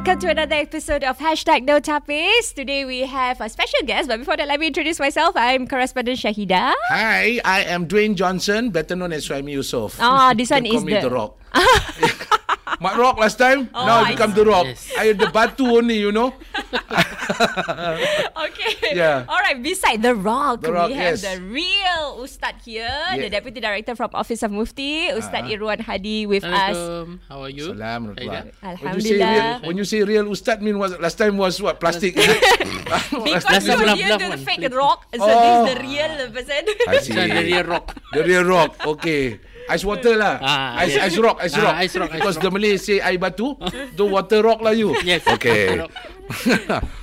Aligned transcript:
welcome 0.00 0.18
to 0.18 0.30
another 0.30 0.54
episode 0.56 1.04
of 1.04 1.18
Hashtag 1.18 1.62
No 1.64 1.78
Tapis. 1.78 2.52
Today 2.54 2.86
we 2.86 3.00
have 3.00 3.38
a 3.38 3.50
special 3.50 3.80
guest, 3.84 4.08
but 4.08 4.18
before 4.18 4.34
that, 4.38 4.48
let 4.48 4.58
me 4.58 4.68
introduce 4.68 4.98
myself. 4.98 5.36
I'm 5.36 5.66
correspondent 5.68 6.18
Shahida. 6.18 6.72
Hi, 6.88 7.38
I 7.44 7.64
am 7.64 7.86
Dwayne 7.86 8.14
Johnson, 8.14 8.70
better 8.70 8.96
known 8.96 9.12
as 9.12 9.26
Swami 9.26 9.54
Yusof. 9.54 9.96
Ah, 10.00 10.32
this 10.34 10.48
You 10.48 10.56
one 10.56 10.64
is 10.66 10.84
the- 10.84 11.00
the 11.00 11.10
Rock. 11.10 11.36
Mak 12.80 12.96
Rock 12.96 13.20
last 13.20 13.36
time, 13.36 13.68
Oh, 13.76 13.84
now 13.84 14.08
I 14.08 14.12
become 14.16 14.32
see. 14.32 14.40
the 14.40 14.44
Rock. 14.48 14.64
Yes. 14.64 14.88
I 14.96 15.04
am 15.12 15.16
the 15.20 15.28
batu 15.28 15.68
only, 15.68 16.00
you 16.00 16.12
know. 16.12 16.32
Okay. 18.40 18.96
Yeah. 18.96 19.24
All 19.28 19.38
right. 19.38 19.60
Beside 19.62 20.02
the 20.02 20.14
Rock, 20.14 20.62
The 20.62 20.72
Rock, 20.72 20.88
we 20.90 20.96
have 20.96 21.20
yes. 21.20 21.22
the 21.22 21.40
real 21.44 22.18
Ustad 22.18 22.56
here, 22.64 22.88
the 23.14 23.28
Yeah. 23.28 23.36
Deputy 23.36 23.60
Director 23.60 23.94
from 23.94 24.10
Office 24.14 24.42
of 24.42 24.50
Mufti, 24.50 25.12
Ustad 25.12 25.44
Ah. 25.46 25.52
Irwan 25.52 25.80
Hadi, 25.84 26.26
with 26.26 26.42
us. 26.42 26.74
Assalamualaikum. 26.74 27.08
How 27.28 27.38
are 27.44 27.52
you? 27.52 27.66
Salam. 27.70 28.02
Haida? 28.16 28.40
When 28.80 28.94
you 28.96 29.00
say 29.04 29.14
real, 29.14 29.28
Alhamdulillah. 29.28 29.60
when 29.68 29.76
you 29.76 29.84
say 29.86 30.00
real 30.02 30.26
ustad 30.32 30.58
mean 30.62 30.78
was 30.80 30.96
last 30.98 31.16
time 31.20 31.36
was 31.36 31.60
what 31.62 31.78
plastic? 31.78 32.16
Because 32.20 33.44
Last 33.46 33.66
you 33.68 33.76
were 33.78 33.94
here 33.94 34.18
to 34.18 34.28
the 34.34 34.40
fake 34.42 34.66
please. 34.66 34.74
rock, 34.74 35.06
so 35.14 35.22
this 35.22 35.30
is 35.30 35.60
Oh. 35.60 35.66
the 35.70 35.76
real 35.78 36.12
person. 36.34 36.62
I 36.88 36.98
see. 36.98 37.12
The 37.14 37.44
real 37.46 37.64
rock. 37.68 37.86
The 38.12 38.22
real 38.24 38.44
rock. 38.44 38.70
Okay. 38.98 39.38
Ice 39.70 39.84
water 39.86 40.14
lah. 40.18 40.34
Ah, 40.42 40.82
ice, 40.82 40.98
yes. 40.98 41.14
ice 41.14 41.18
rock, 41.22 41.36
ice 41.38 41.54
Ah, 41.54 41.62
rock. 41.62 41.74
ice 41.78 41.94
rock, 41.96 42.10
ice 42.10 42.18
Because 42.18 42.36
rock. 42.36 42.44
the 42.44 42.50
Malay 42.50 42.74
say 42.76 42.98
air 42.98 43.18
batu, 43.18 43.54
the 43.94 44.04
water 44.04 44.42
rock 44.42 44.58
lah 44.60 44.74
you. 44.74 44.94
Yes. 45.06 45.22
Okay. 45.26 45.78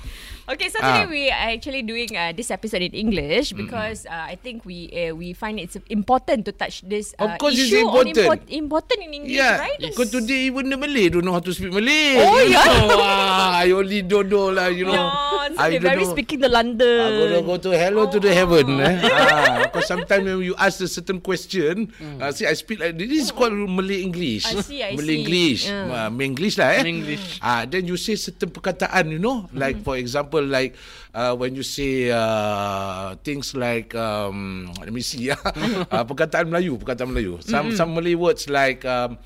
Okay, 0.48 0.72
so 0.72 0.80
today 0.80 1.04
Ah. 1.04 1.12
we 1.12 1.28
are 1.28 1.52
actually 1.52 1.84
doing 1.84 2.08
uh, 2.16 2.32
this 2.32 2.48
episode 2.56 2.80
in 2.80 2.96
English 2.96 3.52
because 3.52 4.08
uh, 4.08 4.32
I 4.32 4.40
think 4.40 4.64
we 4.64 4.88
uh, 4.96 5.12
we 5.12 5.36
find 5.36 5.60
it's 5.60 5.76
important 5.92 6.48
to 6.48 6.56
touch 6.56 6.88
this 6.88 7.12
uh, 7.20 7.28
Of 7.28 7.36
course 7.36 7.60
it's 7.60 7.68
issue 7.68 7.84
on 7.84 8.08
important. 8.08 8.48
import- 8.48 8.48
important 8.48 9.00
in 9.04 9.12
English, 9.12 9.36
Yeah, 9.36 9.60
right? 9.60 9.76
because 9.76 10.08
today 10.08 10.48
even 10.48 10.72
the 10.72 10.80
Malay 10.80 11.12
don't 11.12 11.28
know 11.28 11.36
how 11.36 11.44
to 11.44 11.52
speak 11.52 11.76
Malay. 11.76 12.16
Oh, 12.24 12.40
yeah? 12.48 12.64
know, 12.64 12.96
ah, 12.96 13.60
I 13.60 13.76
only 13.76 14.00
don't 14.08 14.32
know 14.32 14.48
lah, 14.56 14.72
you 14.72 14.88
know. 14.88 14.96
Yeah, 14.96 15.52
so 15.52 15.60
I 15.60 15.68
don't 15.76 15.84
very 15.84 16.08
know. 16.08 16.16
speaking 16.16 16.40
the 16.40 16.48
London. 16.48 16.96
I'm 16.96 17.16
gonna 17.28 17.44
go 17.44 17.56
to 17.68 17.70
hello 17.76 18.08
to 18.08 18.16
the 18.16 18.32
heaven. 18.32 18.80
Eh? 18.80 19.04
ah, 19.04 19.68
because 19.68 19.84
sometimes 19.84 20.24
when 20.32 20.48
you 20.48 20.56
ask 20.56 20.80
a 20.80 20.88
certain 20.88 21.20
question, 21.20 21.92
uh, 22.24 22.32
see, 22.32 22.48
I 22.48 22.56
speak 22.56 22.80
like 22.80 22.96
this 22.96 23.12
is 23.12 23.36
called 23.36 23.52
Malay 23.52 24.00
English. 24.00 24.48
I 24.48 24.64
see, 24.64 24.80
I 24.80 24.96
Malay 24.96 25.12
see. 25.12 25.20
English. 25.28 25.62
Yeah. 25.68 26.08
Uh, 26.08 26.24
English 26.24 26.56
lah 26.56 26.72
eh. 26.80 26.88
English. 26.88 27.44
Ah, 27.44 27.68
then 27.68 27.84
you 27.84 28.00
say 28.00 28.16
certain 28.16 28.48
perkataan, 28.48 29.12
you 29.12 29.20
know, 29.20 29.52
like 29.52 29.84
for 29.84 30.00
example, 30.00 30.37
like 30.46 30.76
uh, 31.14 31.34
when 31.36 31.56
you 31.56 31.64
say 31.64 32.12
uh, 32.12 33.16
things 33.24 33.56
like 33.56 33.96
um, 33.96 34.70
let 34.82 34.92
me 34.94 35.02
see, 35.02 35.32
yeah, 35.34 35.40
uh, 35.94 36.04
perkataan 36.06 36.52
Melayu, 36.52 36.78
perkataan 36.78 37.10
Melayu. 37.10 37.40
Some 37.42 37.72
Mm-hmm. 37.72 37.78
some 37.80 37.92
Malay 37.98 38.14
words 38.16 38.46
like. 38.50 38.86
Um, 38.86 39.18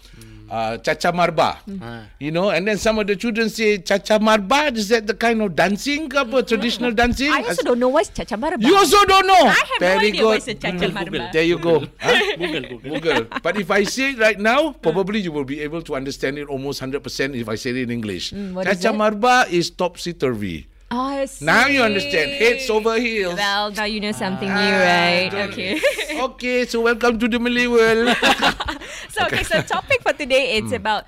Uh, 0.52 0.76
caca 0.84 1.16
marba 1.16 1.64
Ah. 1.80 2.12
you 2.20 2.28
know 2.28 2.52
and 2.52 2.68
then 2.68 2.76
some 2.76 3.00
of 3.00 3.08
the 3.08 3.16
children 3.16 3.48
say 3.48 3.80
caca 3.80 4.20
marba 4.20 4.68
is 4.76 4.92
that 4.92 5.08
the 5.08 5.16
kind 5.16 5.40
of 5.40 5.56
dancing 5.56 6.12
ke 6.12 6.20
apa 6.20 6.44
traditional 6.44 6.92
dancing. 6.92 7.32
I 7.32 7.40
also 7.48 7.64
don't 7.64 7.80
know 7.80 7.88
what's 7.88 8.12
Chacha 8.12 8.36
Marba. 8.36 8.60
You 8.60 8.76
also 8.76 9.00
don't 9.08 9.24
know. 9.32 9.48
I 9.48 9.56
have 9.56 9.72
no 9.80 9.80
Very 9.80 10.12
idea 10.12 10.28
good. 10.28 10.36
what's 10.36 10.52
a 10.52 10.56
Chacha 10.60 10.92
Marba. 10.92 11.32
There 11.32 11.48
you 11.48 11.56
go. 11.56 11.88
Huh? 12.04 12.20
Google, 12.36 12.68
Google. 12.68 12.92
Google. 13.00 13.22
But 13.40 13.64
if 13.64 13.72
I 13.72 13.88
say 13.88 14.12
it 14.12 14.20
right 14.20 14.36
now, 14.36 14.76
probably 14.76 15.24
you 15.24 15.32
will 15.32 15.48
be 15.48 15.64
able 15.64 15.88
to 15.88 15.96
understand 15.96 16.36
it 16.36 16.52
almost 16.52 16.84
100% 16.84 17.00
if 17.32 17.48
I 17.48 17.56
say 17.56 17.72
it 17.72 17.88
in 17.88 17.92
English. 17.96 18.36
Mm, 18.36 18.60
that? 18.68 18.84
marba 18.92 19.48
is 19.48 19.72
topsy-turvy. 19.72 20.68
Oh. 20.92 21.26
Now 21.40 21.68
you 21.68 21.82
understand. 21.84 22.32
Heads 22.32 22.70
over 22.70 23.00
heels. 23.00 23.36
Well, 23.36 23.72
now 23.72 23.86
you 23.86 24.02
know 24.02 24.12
something 24.12 24.50
new, 24.50 24.74
Ah, 24.76 24.84
right? 24.84 25.34
Okay. 25.48 25.80
okay, 26.20 26.66
so 26.66 26.82
welcome 26.82 27.18
to 27.18 27.28
the 27.30 27.40
Malay 27.40 27.68
world. 27.68 28.12
so 29.10 29.26
okay, 29.26 29.44
so 29.44 29.62
topic 29.62 30.04
for 30.04 30.12
today 30.12 30.58
it's 30.60 30.74
about 30.74 31.06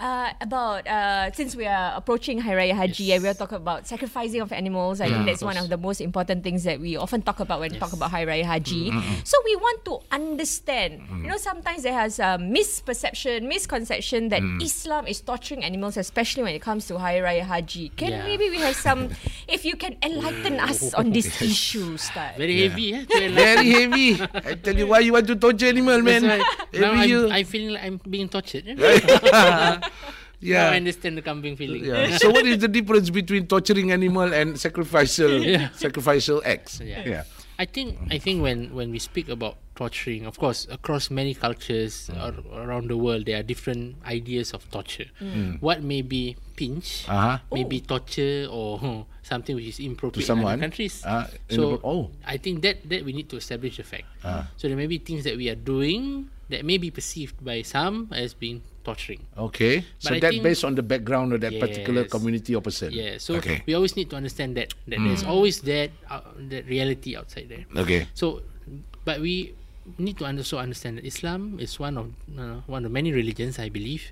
uh, 0.00 0.32
about 0.40 0.86
uh, 0.88 1.30
since 1.32 1.54
we 1.54 1.66
are 1.66 1.92
approaching 1.94 2.40
Hari 2.40 2.56
Raya 2.70 2.74
Haji 2.74 3.12
and 3.12 3.22
we 3.22 3.28
are 3.28 3.34
talking 3.34 3.56
about 3.60 3.86
sacrificing 3.86 4.40
of 4.40 4.50
animals. 4.52 5.00
I 5.00 5.08
think 5.12 5.26
that's 5.26 5.42
one 5.44 5.56
of 5.58 5.68
the 5.68 5.76
most 5.76 6.00
important 6.00 6.42
things 6.42 6.64
that 6.64 6.80
we 6.80 6.96
often 6.96 7.20
talk 7.20 7.38
about 7.40 7.60
when 7.60 7.70
we 7.72 7.78
talk 7.78 7.92
about 7.92 8.10
Hari 8.10 8.24
Raya 8.24 8.44
Haji. 8.44 8.90
So 9.24 9.36
we 9.44 9.56
want 9.56 9.84
to 9.84 10.00
understand. 10.10 11.02
You 11.22 11.28
know, 11.28 11.36
sometimes 11.36 11.82
there 11.84 11.92
has 11.92 12.18
a 12.18 12.40
misperception, 12.40 13.42
misconception 13.46 14.30
that 14.30 14.40
Islam 14.62 15.06
is 15.06 15.20
torturing 15.20 15.62
animals, 15.64 15.96
especially 15.96 16.42
when 16.44 16.54
it 16.54 16.62
comes 16.62 16.86
to 16.88 16.98
Hari 16.98 17.20
Raya 17.20 17.42
Haji. 17.44 17.90
Can 17.96 18.10
Yeah. 18.10 18.24
maybe 18.24 18.48
we 18.48 18.58
have 18.64 18.74
some, 18.76 19.10
if 19.48 19.64
you 19.68 19.76
can 19.76 19.96
enlighten 20.02 20.58
us 20.60 20.94
on 20.94 21.12
this 21.12 21.28
issue, 21.44 21.94
Ustaz? 22.00 22.36
Very 22.40 22.66
heavy, 22.68 22.94
eh? 22.94 23.04
Very 23.36 23.68
heavy. 23.70 24.08
I 24.48 24.54
tell 24.56 24.74
you 24.74 24.86
why 24.88 25.00
you 25.04 25.12
want 25.12 25.26
to 25.28 25.36
torture 25.36 25.66
animal, 25.68 26.00
man. 26.00 26.24
Why 26.24 26.40
now 26.72 27.02
year. 27.04 27.28
I 27.28 27.42
feel 27.44 27.72
like 27.76 27.84
I'm 27.84 28.00
being 28.08 28.28
tortured. 28.32 28.64
Now 29.90 30.12
yeah. 30.40 30.70
I 30.72 30.76
understand 30.76 31.18
the 31.18 31.22
kambing 31.22 31.56
feeling. 31.56 31.84
Yeah. 31.84 32.16
so 32.16 32.30
what 32.30 32.46
is 32.46 32.58
the 32.58 32.68
difference 32.68 33.10
between 33.10 33.46
torturing 33.46 33.92
animal 33.92 34.32
and 34.32 34.58
sacrificial 34.58 35.42
Yeah. 35.44 35.68
sacrificial 35.76 36.40
acts? 36.44 36.80
Yeah. 36.80 37.04
yeah. 37.06 37.24
I 37.60 37.66
think 37.68 37.98
I 38.08 38.16
think 38.16 38.40
when 38.40 38.72
when 38.72 38.88
we 38.90 38.98
speak 38.98 39.28
about 39.28 39.60
torturing, 39.76 40.24
of 40.24 40.40
course, 40.40 40.64
across 40.72 41.10
many 41.12 41.34
cultures 41.36 42.08
ar- 42.16 42.40
around 42.56 42.88
the 42.88 42.96
world, 42.96 43.28
there 43.28 43.36
are 43.36 43.44
different 43.44 44.00
ideas 44.08 44.52
of 44.56 44.64
torture. 44.72 45.12
What 45.60 45.84
may 45.84 46.00
be 46.00 46.36
pinch, 46.56 47.04
Uh-huh. 47.04 47.36
maybe 47.52 47.84
torture, 47.84 48.48
or 48.48 48.80
huh, 48.80 49.04
something 49.30 49.54
which 49.54 49.70
is 49.70 49.78
inappropriate 49.78 50.26
in 50.26 50.26
someone. 50.26 50.58
other 50.58 50.66
countries. 50.66 51.06
Ah, 51.06 51.30
so 51.46 51.78
oh. 51.86 52.10
I 52.26 52.36
think 52.36 52.66
that 52.66 52.82
that 52.90 53.06
we 53.06 53.14
need 53.14 53.30
to 53.30 53.38
establish 53.38 53.78
the 53.78 53.86
fact. 53.86 54.10
So 54.58 54.66
there 54.66 54.76
may 54.76 54.90
be 54.90 54.98
things 54.98 55.22
that 55.22 55.38
we 55.38 55.46
are 55.46 55.58
doing 55.58 56.26
that 56.50 56.66
may 56.66 56.82
be 56.82 56.90
perceived 56.90 57.38
by 57.38 57.62
some 57.62 58.10
as 58.10 58.34
being 58.34 58.60
torturing. 58.82 59.22
Okay. 59.38 59.86
So 60.02 60.10
But 60.10 60.18
I 60.18 60.20
that 60.20 60.42
based 60.42 60.66
on 60.66 60.74
the 60.74 60.82
background 60.82 61.32
of 61.32 61.40
that 61.46 61.54
particular 61.62 62.04
community 62.10 62.58
or 62.58 62.60
person. 62.60 62.90
Yeah, 62.90 63.22
so 63.22 63.38
okay. 63.38 63.62
we 63.64 63.78
always 63.78 63.94
need 63.94 64.10
to 64.10 64.18
understand 64.18 64.58
that 64.58 64.74
that 64.90 64.98
there's 64.98 65.22
always 65.22 65.62
that 65.70 65.94
uh, 66.10 66.26
that 66.50 66.66
reality 66.66 67.14
outside 67.14 67.48
there. 67.48 67.64
Okay. 67.86 68.10
So, 68.18 68.42
but 69.06 69.22
we 69.22 69.54
need 69.98 70.18
to 70.18 70.26
also 70.26 70.58
understand 70.58 70.98
that 70.98 71.06
Islam 71.06 71.58
is 71.62 71.78
one 71.78 71.96
of 71.96 72.10
uh, 72.34 72.66
one 72.66 72.84
of 72.84 72.90
many 72.90 73.14
religions, 73.14 73.58
I 73.58 73.70
believe, 73.70 74.10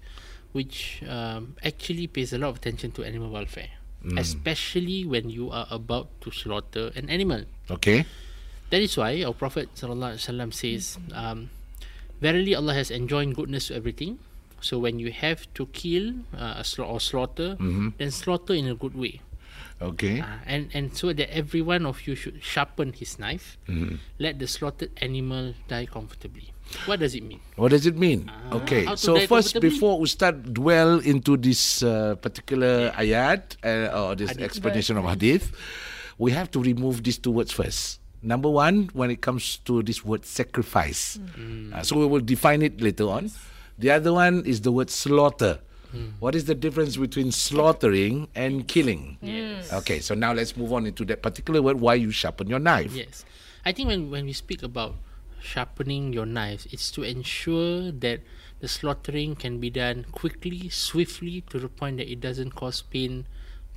which 0.53 1.03
um, 1.09 1.57
actually 1.65 2.07
pays 2.07 2.33
a 2.33 2.39
lot 2.39 2.55
of 2.55 2.57
attention 2.63 2.93
to 2.99 3.05
animal 3.05 3.31
welfare, 3.31 3.69
especially 4.17 5.05
when 5.05 5.29
you 5.31 5.51
are 5.51 5.67
about 5.71 6.09
to 6.23 6.31
slaughter 6.31 6.91
an 6.95 7.11
animal. 7.11 7.45
Okay. 7.71 8.07
That 8.71 8.83
is 8.83 8.97
why 8.97 9.25
our 9.25 9.33
Prophet 9.33 9.73
sallallahu 9.75 10.17
alaihi 10.17 10.25
wasallam 10.29 10.51
says, 10.53 11.01
um, 11.17 11.49
"Verily 12.21 12.55
Allah 12.55 12.75
has 12.77 12.91
enjoined 12.93 13.35
goodness 13.35 13.69
to 13.69 13.75
everything. 13.75 14.19
So 14.61 14.79
when 14.79 14.99
you 14.99 15.11
have 15.15 15.47
to 15.55 15.67
kill 15.73 16.27
uh, 16.35 16.61
a 16.61 16.65
sla- 16.67 16.89
or 16.89 17.01
slaughter, 17.01 17.57
then 17.97 18.11
slaughter 18.11 18.53
in 18.55 18.69
a 18.69 18.77
good 18.77 18.95
way." 18.95 19.21
Okay. 19.81 20.19
Uh, 20.21 20.43
and 20.45 20.69
and 20.75 20.91
so 20.93 21.15
that 21.15 21.31
every 21.31 21.63
one 21.63 21.87
of 21.87 22.03
you 22.07 22.19
should 22.19 22.43
sharpen 22.43 22.93
his 22.93 23.19
knife. 23.19 23.57
Let 24.19 24.39
the 24.43 24.47
slaughtered 24.51 24.91
animal 24.99 25.55
die 25.71 25.87
comfortably. 25.87 26.51
What 26.87 27.01
does 27.01 27.15
it 27.15 27.23
mean? 27.25 27.41
What 27.57 27.71
does 27.71 27.87
it 27.87 27.97
mean? 27.97 28.31
okay. 28.53 28.87
So 28.97 29.19
first, 29.27 29.61
before 29.61 29.99
we 29.99 30.09
start 30.09 30.53
dwell 30.53 30.99
into 31.01 31.37
this 31.37 31.83
uh, 31.83 32.15
particular 32.21 32.93
ayat 32.97 33.57
uh, 33.65 33.93
or 33.97 34.15
this 34.15 34.31
Hadith. 34.31 34.45
explanation 34.45 34.97
of 34.97 35.05
hadith, 35.05 35.53
we 36.19 36.33
have 36.33 36.51
to 36.53 36.63
remove 36.63 37.03
these 37.05 37.19
two 37.19 37.31
words 37.31 37.53
first. 37.53 38.01
Number 38.21 38.51
one, 38.51 38.91
when 38.93 39.11
it 39.11 39.23
comes 39.23 39.59
to 39.71 39.83
this 39.83 40.05
word 40.05 40.25
sacrifice, 40.27 41.19
Uh, 41.73 41.83
so 41.87 41.97
we 41.97 42.07
will 42.07 42.21
define 42.25 42.63
it 42.63 42.81
later 42.83 43.07
on. 43.09 43.31
The 43.79 43.95
other 43.95 44.13
one 44.13 44.43
is 44.45 44.63
the 44.67 44.73
word 44.75 44.91
slaughter. 44.91 45.61
What 46.21 46.35
is 46.35 46.45
the 46.45 46.55
difference 46.55 46.99
between 47.01 47.33
slaughtering 47.33 48.29
and 48.37 48.69
killing? 48.69 49.17
Yes. 49.25 49.73
Okay, 49.73 50.01
so 50.05 50.13
now 50.13 50.35
let's 50.37 50.53
move 50.53 50.69
on 50.75 50.85
into 50.85 51.01
that 51.09 51.23
particular 51.25 51.63
word. 51.65 51.81
Why 51.81 51.95
you 51.95 52.11
sharpen 52.13 52.45
your 52.51 52.59
knife? 52.61 52.93
Yes, 52.93 53.25
I 53.65 53.73
think 53.73 53.89
when 53.89 54.11
when 54.13 54.27
we 54.29 54.35
speak 54.37 54.61
about 54.61 54.99
sharpening 55.41 56.13
your 56.13 56.27
knives, 56.27 56.67
it's 56.71 56.91
to 56.93 57.03
ensure 57.03 57.91
that 57.93 58.21
the 58.61 58.69
slaughtering 58.69 59.37
can 59.37 59.61
be 59.61 59.71
done 59.71 60.05
quickly, 60.13 60.69
swiftly, 60.69 61.43
to 61.51 61.59
the 61.59 61.69
point 61.69 61.99
that 61.99 62.11
it 62.11 62.21
doesn't 62.21 62.53
cause 62.53 62.83
pain 62.83 63.27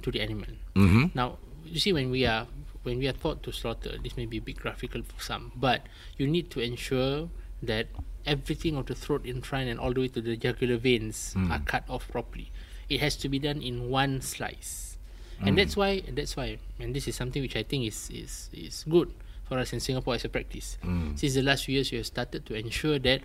to 0.01 0.11
the 0.11 0.21
animal. 0.21 0.49
Mm-hmm. 0.75 1.05
Now, 1.13 1.37
you 1.65 1.79
see, 1.79 1.93
when 1.93 2.09
we 2.09 2.25
are 2.25 2.47
when 2.83 2.97
we 2.97 3.07
are 3.07 3.13
taught 3.13 3.43
to 3.43 3.51
slaughter, 3.51 3.97
this 4.01 4.17
may 4.17 4.25
be 4.25 4.37
a 4.37 4.41
bit 4.41 4.57
graphical 4.57 5.03
for 5.03 5.21
some, 5.21 5.51
but 5.55 5.85
you 6.17 6.25
need 6.25 6.49
to 6.49 6.59
ensure 6.59 7.29
that 7.61 7.87
everything 8.25 8.75
of 8.75 8.87
the 8.87 8.95
throat 8.95 9.23
in 9.23 9.41
front 9.41 9.69
and 9.69 9.79
all 9.79 9.93
the 9.93 10.01
way 10.01 10.07
to 10.07 10.19
the 10.21 10.35
jugular 10.35 10.77
veins 10.77 11.35
are 11.49 11.59
cut 11.59 11.83
off 11.87 12.07
properly. 12.09 12.51
It 12.89 12.99
has 12.99 13.15
to 13.17 13.29
be 13.29 13.37
done 13.37 13.61
in 13.61 13.89
one 13.89 14.21
slice 14.21 14.91
and 15.45 15.57
that's 15.57 15.75
why 15.75 16.01
that's 16.13 16.35
why 16.35 16.57
and 16.79 16.95
this 16.95 17.07
is 17.07 17.15
something 17.15 17.41
which 17.41 17.55
I 17.55 17.63
think 17.63 17.85
is 17.85 18.09
is 18.09 18.49
is 18.53 18.85
good 18.89 19.11
for 19.51 19.59
us 19.59 19.74
in 19.74 19.81
Singapore 19.83 20.15
as 20.15 20.24
a 20.24 20.30
practice. 20.30 20.77
Since 21.15 21.33
the 21.36 21.42
last 21.44 21.65
few 21.65 21.75
years, 21.75 21.92
we 21.92 21.98
have 21.98 22.07
started 22.07 22.45
to 22.45 22.53
ensure 22.56 22.98
that 23.00 23.19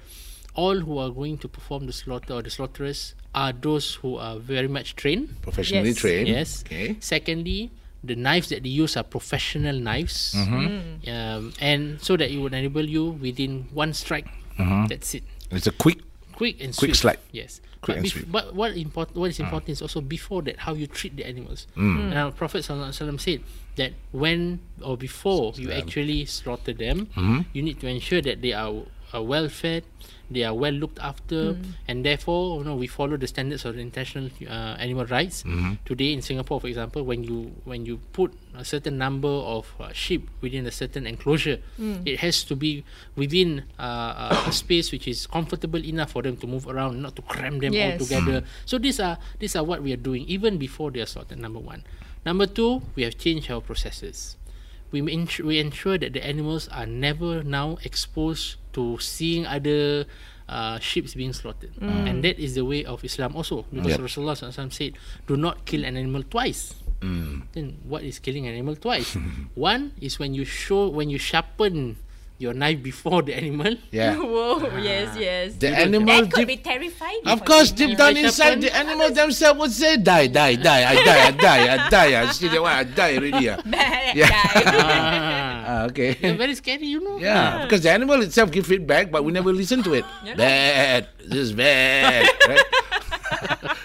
all 0.54 0.74
who 0.80 0.98
are 0.98 1.10
going 1.10 1.38
to 1.38 1.46
perform 1.46 1.86
the 1.86 1.92
slaughter 1.92 2.34
or 2.34 2.42
the 2.42 2.50
slaughterers 2.50 3.14
are 3.32 3.52
those 3.52 3.94
who 4.02 4.16
are 4.16 4.36
very 4.42 4.66
much 4.66 4.96
trained. 4.96 5.30
Professionally 5.42 5.90
Yes. 5.94 5.98
trained. 6.02 6.26
Yes. 6.28 6.64
Okay. 6.66 6.96
Secondly, 6.98 7.70
the 8.02 8.16
knives 8.16 8.48
that 8.48 8.64
they 8.64 8.70
use 8.74 8.96
are 8.96 9.04
professional 9.04 9.78
knives, 9.78 10.34
um, 10.34 11.52
and 11.60 12.00
so 12.02 12.16
that 12.16 12.26
it 12.30 12.38
would 12.42 12.54
enable 12.54 12.82
you 12.84 13.10
within 13.22 13.68
one 13.72 13.94
strike. 13.94 14.26
That's 14.58 15.14
it. 15.14 15.22
It's 15.52 15.68
a 15.68 15.76
quick 15.78 16.02
quick 16.36 16.60
and 16.60 16.70
Quick 16.76 16.92
swift. 16.94 17.00
slide. 17.00 17.20
Yes. 17.32 17.60
Quick 17.80 17.96
but, 17.96 18.02
and 18.04 18.06
swift. 18.12 18.28
but 18.32 18.44
what 18.54 18.76
important 18.76 19.16
what 19.16 19.30
is 19.32 19.40
important 19.40 19.70
is 19.72 19.80
also 19.82 20.00
before 20.04 20.42
that 20.44 20.68
how 20.68 20.74
you 20.76 20.86
treat 20.86 21.16
the 21.16 21.24
animals. 21.24 21.66
Mm. 21.76 22.12
Our 22.14 22.30
Prophet 22.32 22.60
Sallallahu 22.62 22.92
Alaihi 22.92 23.00
Wasallam 23.08 23.20
said 23.20 23.40
that 23.76 23.92
when 24.12 24.60
or 24.84 24.96
before 24.96 25.52
you 25.56 25.72
actually 25.72 26.24
slaughter 26.28 26.72
them, 26.76 27.06
Mm-hmm. 27.16 27.40
you 27.56 27.62
need 27.62 27.80
to 27.80 27.86
ensure 27.88 28.20
that 28.22 28.40
they 28.42 28.52
are, 28.52 28.72
are 29.16 29.24
well 29.24 29.48
fed, 29.48 29.82
they 30.28 30.42
are 30.44 30.52
well 30.54 30.72
looked 30.74 30.98
after, 30.98 31.56
and 31.88 32.04
therefore 32.04 32.58
you 32.58 32.64
know 32.68 32.74
we 32.76 32.86
follow 32.86 33.16
the 33.16 33.26
standards 33.26 33.64
of 33.64 33.74
the 33.76 33.80
international 33.80 34.28
uh, 34.44 34.74
animal 34.82 35.06
rights. 35.06 35.42
Mm-hmm. 35.42 35.80
Today 35.88 36.12
in 36.12 36.20
Singapore, 36.20 36.60
for 36.60 36.66
example, 36.68 37.02
when 37.06 37.22
you 37.24 37.54
when 37.64 37.86
you 37.86 37.98
put 38.12 38.34
a 38.54 38.64
certain 38.64 38.98
number 38.98 39.28
of 39.30 39.70
uh, 39.78 39.92
sheep 39.94 40.28
within 40.42 40.66
a 40.66 40.74
certain 40.74 41.06
enclosure, 41.06 41.58
it 42.04 42.20
has 42.20 42.42
to 42.50 42.54
be 42.56 42.82
within 43.14 43.64
uh, 43.78 44.34
a, 44.44 44.50
a 44.50 44.52
space 44.52 44.90
which 44.92 45.06
is 45.06 45.26
comfortable 45.26 45.82
enough 45.82 46.10
for 46.12 46.22
them 46.26 46.36
to 46.42 46.46
move 46.46 46.66
around, 46.66 47.00
not 47.00 47.14
to 47.16 47.22
cram 47.22 47.58
them 47.62 47.72
all 47.72 47.94
Yes. 47.96 48.02
together. 48.02 48.42
So 48.66 48.78
these 48.82 48.98
are 49.00 49.16
these 49.38 49.54
are 49.56 49.64
what 49.64 49.80
we 49.82 49.92
are 49.94 50.02
doing 50.10 50.26
even 50.26 50.58
before 50.58 50.90
they 50.90 51.00
are 51.00 51.06
slaughtered. 51.08 51.38
Number 51.38 51.60
one, 51.62 51.84
number 52.26 52.46
two, 52.50 52.82
we 52.98 53.02
have 53.06 53.14
changed 53.16 53.46
our 53.50 53.60
processes. 53.62 54.36
We 54.94 55.02
ensure, 55.12 55.46
we 55.50 55.58
ensure 55.58 55.98
that 55.98 56.14
the 56.14 56.22
animals 56.24 56.68
are 56.70 56.86
never 56.86 57.42
now 57.42 57.76
exposed 57.82 58.54
to 58.76 59.00
seeing 59.00 59.48
other 59.48 60.04
uh, 60.46 60.78
sheep 60.78 61.08
being 61.16 61.32
slaughtered, 61.32 61.72
and 61.80 62.22
that 62.22 62.38
is 62.38 62.54
the 62.54 62.62
way 62.64 62.84
of 62.84 63.02
Islam 63.02 63.34
also. 63.34 63.64
Because 63.72 63.98
Yep. 63.98 64.06
Rasulullah 64.06 64.36
SAW 64.38 64.68
said, 64.70 64.94
"Do 65.26 65.34
not 65.34 65.64
kill 65.66 65.82
an 65.82 65.96
animal 65.96 66.22
twice." 66.22 66.76
Then 67.02 67.78
what 67.86 68.02
is 68.02 68.18
killing 68.18 68.46
an 68.46 68.54
animal 68.54 68.74
twice? 68.78 69.14
One 69.58 69.92
is 70.00 70.18
when 70.18 70.34
you 70.34 70.44
show 70.46 70.88
when 70.90 71.10
you 71.10 71.18
sharpen 71.18 71.96
your 72.38 72.52
knife 72.52 72.82
before 72.84 73.22
the 73.24 73.32
animal. 73.32 73.76
Yeah. 73.90 74.16
Whoa, 74.20 74.60
yes, 74.82 75.16
yes. 75.16 75.54
The 75.56 75.72
animal 75.72 76.04
that 76.20 76.28
could 76.32 76.44
deep, 76.46 76.60
be 76.60 76.68
terrifying. 76.68 77.22
of 77.24 77.44
course, 77.48 77.72
deep 77.72 77.96
down 77.96 78.12
inside, 78.16 78.60
sharpen- 78.60 78.60
the 78.60 78.72
animal 78.76 79.08
themselves 79.10 79.56
would 79.60 79.72
say, 79.72 79.96
"Die, 79.96 80.26
die, 80.28 80.56
die, 80.60 80.82
I 80.84 80.94
die, 81.00 81.20
I 81.26 81.30
die, 81.32 81.62
I 81.74 81.76
die." 81.88 82.10
I 82.22 82.24
see 82.34 82.48
that 82.52 82.60
one, 82.60 82.72
I 82.74 82.84
die 82.84 83.16
already. 83.16 83.44
ah. 83.50 83.58
Yeah. 84.14 84.30
Ah. 85.66 85.82
Ah, 85.82 85.90
okay. 85.90 86.14
They're 86.14 86.38
very 86.38 86.54
scary, 86.54 86.86
you 86.86 87.02
know. 87.02 87.18
Yeah, 87.18 87.66
because 87.66 87.82
the 87.82 87.90
animal 87.90 88.22
itself 88.22 88.54
give 88.54 88.66
feedback, 88.70 89.10
but 89.10 89.26
we 89.26 89.32
never 89.34 89.50
listen 89.52 89.82
to 89.82 89.94
it. 89.98 90.04
Bad. 90.38 91.08
This 91.26 91.50
is 91.50 91.52
bad. 91.52 92.22
Right? 92.46 92.62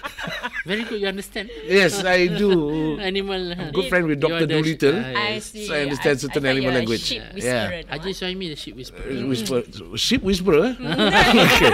Very 0.64 0.84
good, 0.86 1.00
you 1.02 1.08
understand. 1.10 1.50
Yes, 1.66 2.04
I 2.06 2.30
do. 2.30 2.94
Animal. 3.02 3.50
Good 3.74 3.88
friend 3.90 4.06
with 4.06 4.20
Dr. 4.22 4.46
the- 4.46 4.62
Doolittle. 4.62 4.94
ah, 4.94 5.34
I 5.34 5.38
see. 5.42 5.66
So 5.66 5.74
I 5.74 5.82
understand 5.90 6.14
I- 6.18 6.22
certain 6.22 6.46
I 6.46 6.50
animal 6.54 6.62
you're 6.62 6.70
a 6.70 6.78
language. 6.78 7.02
Sheep 7.02 7.18
Yeah. 7.18 7.34
whisperer, 7.34 7.82
no? 7.82 7.90
Haji 7.98 8.10
Suhaimi, 8.14 8.46
the 8.54 8.56
sheep 8.56 8.76
whisperer. 8.78 9.02
Uh, 9.10 9.26
Whisper, 9.26 9.58
sheep 9.98 10.22
whisperer. 10.22 10.76
okay. 10.78 11.72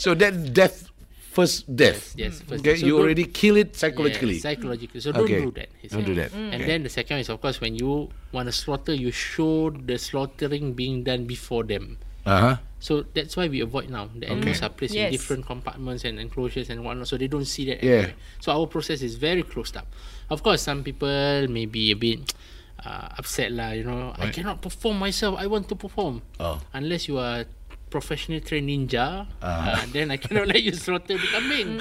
So 0.00 0.14
that 0.16 0.54
death, 0.56 0.88
first 1.30 1.70
death. 1.70 2.14
Yes, 2.18 2.42
first 2.42 2.60
Okay, 2.66 2.76
So 2.76 2.86
you 2.90 2.98
already 2.98 3.24
kill 3.30 3.56
it 3.56 3.76
psychologically. 3.78 4.34
Yeah, 4.42 4.50
psychologically. 4.50 4.98
So 5.00 5.12
don't 5.14 5.24
Okay. 5.30 5.40
do 5.46 5.50
that. 5.54 5.68
Don't 5.90 6.04
do 6.06 6.14
that. 6.18 6.34
And 6.34 6.58
Okay. 6.58 6.66
then 6.66 6.82
the 6.82 6.90
second 6.90 7.22
is, 7.22 7.28
of 7.30 7.38
course, 7.40 7.60
when 7.62 7.78
you 7.78 8.10
want 8.34 8.50
to 8.50 8.54
slaughter, 8.54 8.92
you 8.92 9.14
show 9.14 9.70
the 9.70 9.94
slaughtering 9.98 10.74
being 10.74 11.06
done 11.06 11.24
before 11.30 11.62
them. 11.62 11.98
Uh 12.26 12.40
huh. 12.40 12.56
So 12.80 13.04
that's 13.14 13.36
why 13.36 13.46
we 13.48 13.60
avoid 13.60 13.88
now. 13.92 14.08
The 14.16 14.26
animals 14.28 14.60
are 14.64 14.72
placed 14.72 14.96
in 14.96 15.06
Yes. 15.08 15.12
different 15.12 15.44
compartments 15.46 16.02
and 16.04 16.18
enclosures 16.18 16.68
and 16.72 16.82
whatnot, 16.84 17.06
so 17.08 17.16
they 17.16 17.28
don't 17.28 17.44
see 17.46 17.64
that. 17.70 17.84
Yeah. 17.84 18.10
So 18.40 18.52
our 18.52 18.66
process 18.66 19.00
is 19.04 19.14
very 19.20 19.44
closed 19.44 19.76
up. 19.76 19.86
Of 20.32 20.42
course, 20.42 20.62
some 20.64 20.82
people 20.82 21.46
may 21.48 21.66
be 21.70 21.92
a 21.92 21.96
bit 21.96 22.32
uh, 22.80 23.12
upset 23.20 23.52
lah. 23.52 23.76
You 23.76 23.84
know, 23.84 24.16
I 24.16 24.24
Right. 24.24 24.32
cannot 24.32 24.64
perform 24.64 24.96
myself. 24.98 25.36
I 25.36 25.44
want 25.44 25.68
to 25.68 25.76
perform. 25.76 26.24
Oh. 26.40 26.64
Unless 26.72 27.08
you 27.12 27.20
are 27.20 27.44
professionally 27.90 28.40
trained 28.40 28.68
ninja, 28.70 29.26
uh, 29.42 29.84
then 29.92 30.10
I 30.10 30.16
cannot 30.16 30.46
let 30.54 30.62
you 30.62 30.72
slaughter 30.72 31.14
the 31.18 31.26
kambing. 31.34 31.78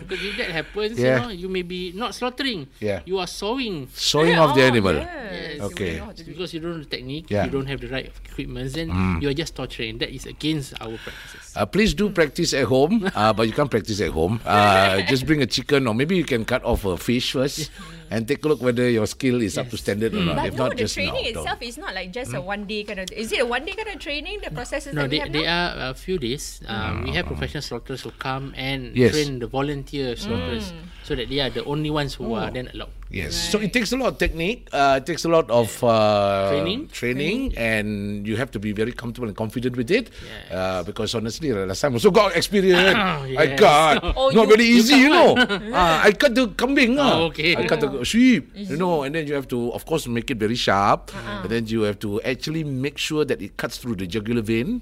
because 0.08 0.24
if 0.24 0.36
that 0.38 0.50
happens, 0.50 0.98
Yeah. 0.98 1.16
you 1.16 1.22
know, 1.22 1.28
you 1.34 1.48
may 1.48 1.62
be 1.62 1.92
not 1.94 2.14
slaughtering. 2.14 2.68
Yeah. 2.80 3.00
You 3.04 3.18
are 3.18 3.26
sawing. 3.26 3.88
Sawing 3.92 4.38
off 4.38 4.54
the 4.54 4.62
Oh, 4.62 4.66
animal. 4.70 4.94
yes, 4.94 5.56
you 5.58 5.62
Okay. 5.74 6.00
Because 6.26 6.54
you 6.54 6.60
don't 6.60 6.72
know 6.72 6.78
the 6.78 6.84
technique, 6.88 7.26
Yeah. 7.30 7.44
you 7.44 7.50
don't 7.50 7.66
have 7.66 7.80
the 7.80 7.88
right 7.88 8.06
equipment, 8.24 8.72
then 8.72 9.18
you 9.20 9.28
are 9.28 9.34
just 9.34 9.54
torturing. 9.54 9.98
That 9.98 10.10
is 10.14 10.26
against 10.26 10.74
our 10.80 10.96
practices. 11.02 11.52
Uh, 11.56 11.66
please 11.66 11.92
do 11.94 12.08
practice 12.10 12.54
at 12.54 12.64
home, 12.64 13.10
uh, 13.14 13.32
but 13.32 13.46
you 13.46 13.52
can't 13.52 13.70
practice 13.70 14.00
at 14.00 14.10
home. 14.10 14.40
Uh, 14.46 15.02
just 15.10 15.26
bring 15.26 15.42
a 15.42 15.46
chicken, 15.46 15.86
or 15.86 15.94
maybe 15.94 16.16
you 16.16 16.24
can 16.24 16.44
cut 16.46 16.64
off 16.64 16.84
a 16.86 16.96
fish 16.96 17.32
first, 17.32 17.70
and 18.12 18.28
take 18.28 18.44
a 18.44 18.48
look 18.48 18.60
whether 18.60 18.84
your 18.92 19.06
skill 19.08 19.40
is 19.40 19.56
up 19.56 19.72
to 19.72 19.76
standard 19.80 20.12
or 20.12 20.20
not. 20.20 20.36
But 20.36 20.46
if 20.52 20.54
no, 20.54 20.64
not, 20.68 20.76
the 20.76 20.84
just 20.84 20.94
training 20.94 21.14
no, 21.32 21.32
don't. 21.32 21.42
itself 21.48 21.62
is 21.64 21.76
not 21.80 21.94
like 21.96 22.12
just 22.12 22.34
a 22.36 22.40
one 22.44 22.66
day 22.68 22.84
kind 22.84 23.00
of. 23.00 23.08
Is 23.10 23.32
it 23.32 23.40
a 23.40 23.46
one 23.48 23.64
day 23.64 23.72
kind 23.72 23.88
of 23.88 23.98
training? 24.04 24.40
The 24.44 24.50
processes 24.52 24.92
No, 24.92 25.02
that 25.02 25.10
we 25.10 25.16
they, 25.16 25.22
have 25.24 25.32
they 25.32 25.42
now? 25.48 25.88
are 25.88 25.90
a 25.90 25.94
few 25.96 26.18
days. 26.20 26.60
Um, 26.68 27.04
we 27.08 27.16
have 27.16 27.24
professional 27.26 27.62
slaughterers 27.64 28.02
who 28.04 28.12
come 28.20 28.52
and 28.54 28.92
Yes. 28.94 29.12
train 29.16 29.38
the 29.40 29.46
volunteer 29.48 30.12
slaughterers 30.16 30.72
so 31.08 31.16
that 31.16 31.28
they 31.32 31.40
are 31.40 31.48
the 31.50 31.64
only 31.64 31.88
ones 31.90 32.12
who 32.20 32.34
are 32.34 32.50
then 32.52 32.68
allowed. 32.76 32.92
Yes. 33.12 33.36
So 33.36 33.60
it 33.60 33.76
takes 33.76 33.92
a 33.92 33.96
lot 34.00 34.08
of 34.08 34.18
technique. 34.18 34.72
Uh, 34.72 34.96
it 34.96 35.04
takes 35.04 35.24
a 35.24 35.28
lot 35.28 35.44
of 35.52 35.68
uh, 35.84 36.48
Training. 36.48 36.88
training, 36.88 37.52
and 37.60 38.24
you 38.26 38.36
have 38.40 38.50
to 38.52 38.58
be 38.58 38.72
very 38.72 38.92
comfortable 38.96 39.28
and 39.28 39.36
confident 39.36 39.76
with 39.76 39.90
it. 39.92 40.08
Yes. 40.08 40.48
Uh, 40.48 40.82
because 40.82 41.12
honestly, 41.14 41.52
uh, 41.52 41.68
last 41.68 41.80
time 41.84 41.92
also 41.92 42.10
got 42.10 42.32
experience. 42.34 42.96
I 42.96 43.52
yes. 43.52 43.60
cut. 43.60 44.00
Oh, 44.16 44.30
Not 44.32 44.48
you- 44.48 44.56
very 44.56 44.64
easy, 44.64 44.96
you, 44.96 45.10
know. 45.12 45.36
uh, 45.36 46.00
I 46.08 46.12
cut 46.12 46.34
the 46.34 46.48
kambing. 46.56 46.96
ah. 46.96 47.20
Oh, 47.20 47.24
okay. 47.28 47.52
I 47.56 47.68
cut 47.68 47.80
the 47.84 48.00
sheep. 48.04 48.48
You 48.56 48.76
know, 48.80 49.02
and 49.04 49.14
then 49.14 49.26
you 49.28 49.34
have 49.36 49.48
to, 49.52 49.72
of 49.76 49.84
course, 49.84 50.08
make 50.08 50.30
it 50.32 50.38
very 50.40 50.56
sharp. 50.56 51.12
Uh-uh. 51.12 51.44
And 51.44 51.50
then 51.52 51.66
you 51.68 51.82
have 51.84 51.98
to 52.00 52.16
actually 52.24 52.64
make 52.64 52.96
sure 52.96 53.24
that 53.28 53.42
it 53.44 53.56
cuts 53.60 53.76
through 53.76 53.96
the 54.00 54.06
jugular 54.08 54.40
vein, 54.40 54.80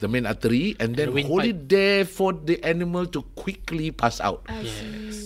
the 0.00 0.08
main 0.08 0.26
artery, 0.28 0.76
and 0.80 0.96
then 0.96 1.14
the 1.16 1.22
hold 1.24 1.48
windpipe. 1.48 1.64
it 1.64 1.68
there 1.72 2.04
for 2.04 2.32
the 2.36 2.60
animal 2.60 3.06
to 3.08 3.22
quickly 3.40 3.88
pass 3.90 4.20
out 4.20 4.44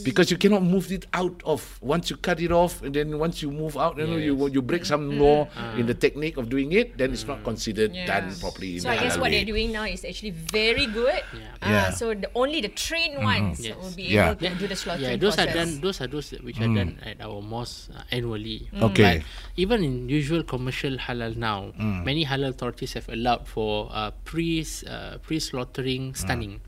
because 0.07 0.31
you 0.31 0.37
cannot 0.39 0.63
move 0.63 0.93
it 0.93 1.07
out 1.15 1.35
of 1.45 1.79
once 1.83 2.11
you 2.11 2.17
cut 2.17 2.39
it 2.41 2.44
off 2.53 2.83
and 2.83 2.93
then 2.95 3.19
once 3.19 3.41
you 3.43 3.51
move 3.51 3.77
out 3.77 3.97
you 3.97 4.07
know 4.07 4.17
you 4.17 4.35
you 4.49 4.61
break 4.61 4.85
some 4.85 5.19
law 5.19 5.47
in 5.79 5.87
the 5.87 5.95
technique 5.95 6.37
of 6.37 6.49
doing 6.49 6.73
it 6.73 6.97
then 6.99 7.13
it's 7.13 7.27
not 7.27 7.43
considered 7.45 7.93
done 8.07 8.29
properly 8.41 8.77
in 8.77 8.81
So 8.83 8.91
I 8.91 8.97
guess 8.99 9.15
halal 9.17 9.21
what 9.21 9.31
way. 9.31 9.39
they're 9.39 9.51
doing 9.55 9.73
now 9.73 9.85
is 9.85 10.05
actually 10.05 10.31
very 10.35 10.87
good. 10.87 11.23
Yeah. 11.33 11.63
Uh, 11.63 11.71
Yeah. 11.75 11.91
So 11.95 12.13
the, 12.15 12.29
only 12.35 12.61
the 12.61 12.69
trained 12.75 13.23
ones 13.23 13.61
Yes. 13.65 13.77
will 13.81 13.95
be 13.97 14.11
Yeah. 14.15 14.31
able 14.35 14.41
to 14.43 14.55
do 14.61 14.67
the 14.69 14.77
slaughtering 14.77 15.11
Yeah, 15.11 15.17
those 15.17 15.39
are 15.39 15.47
process. 15.49 15.55
done. 15.71 15.81
Those 15.81 15.97
are 16.03 16.09
those 16.11 16.31
which 16.43 16.59
are 16.61 16.69
done 16.69 16.99
at 17.05 17.21
our 17.25 17.41
mosque 17.41 17.91
uh, 17.95 18.03
annually. 18.11 18.69
Okay. 18.75 19.23
But 19.23 19.27
even 19.57 19.85
in 19.85 20.09
usual 20.09 20.43
commercial 20.43 20.97
halal 20.99 21.37
now, 21.37 21.73
many 21.79 22.25
halal 22.27 22.51
authorities 22.55 22.93
have 22.99 23.09
allowed 23.09 23.47
for 23.49 23.89
uh, 23.93 24.11
pre 24.25 24.67
uh, 24.87 25.19
pre 25.25 25.39
slaughtering 25.41 26.15
stunning, 26.15 26.61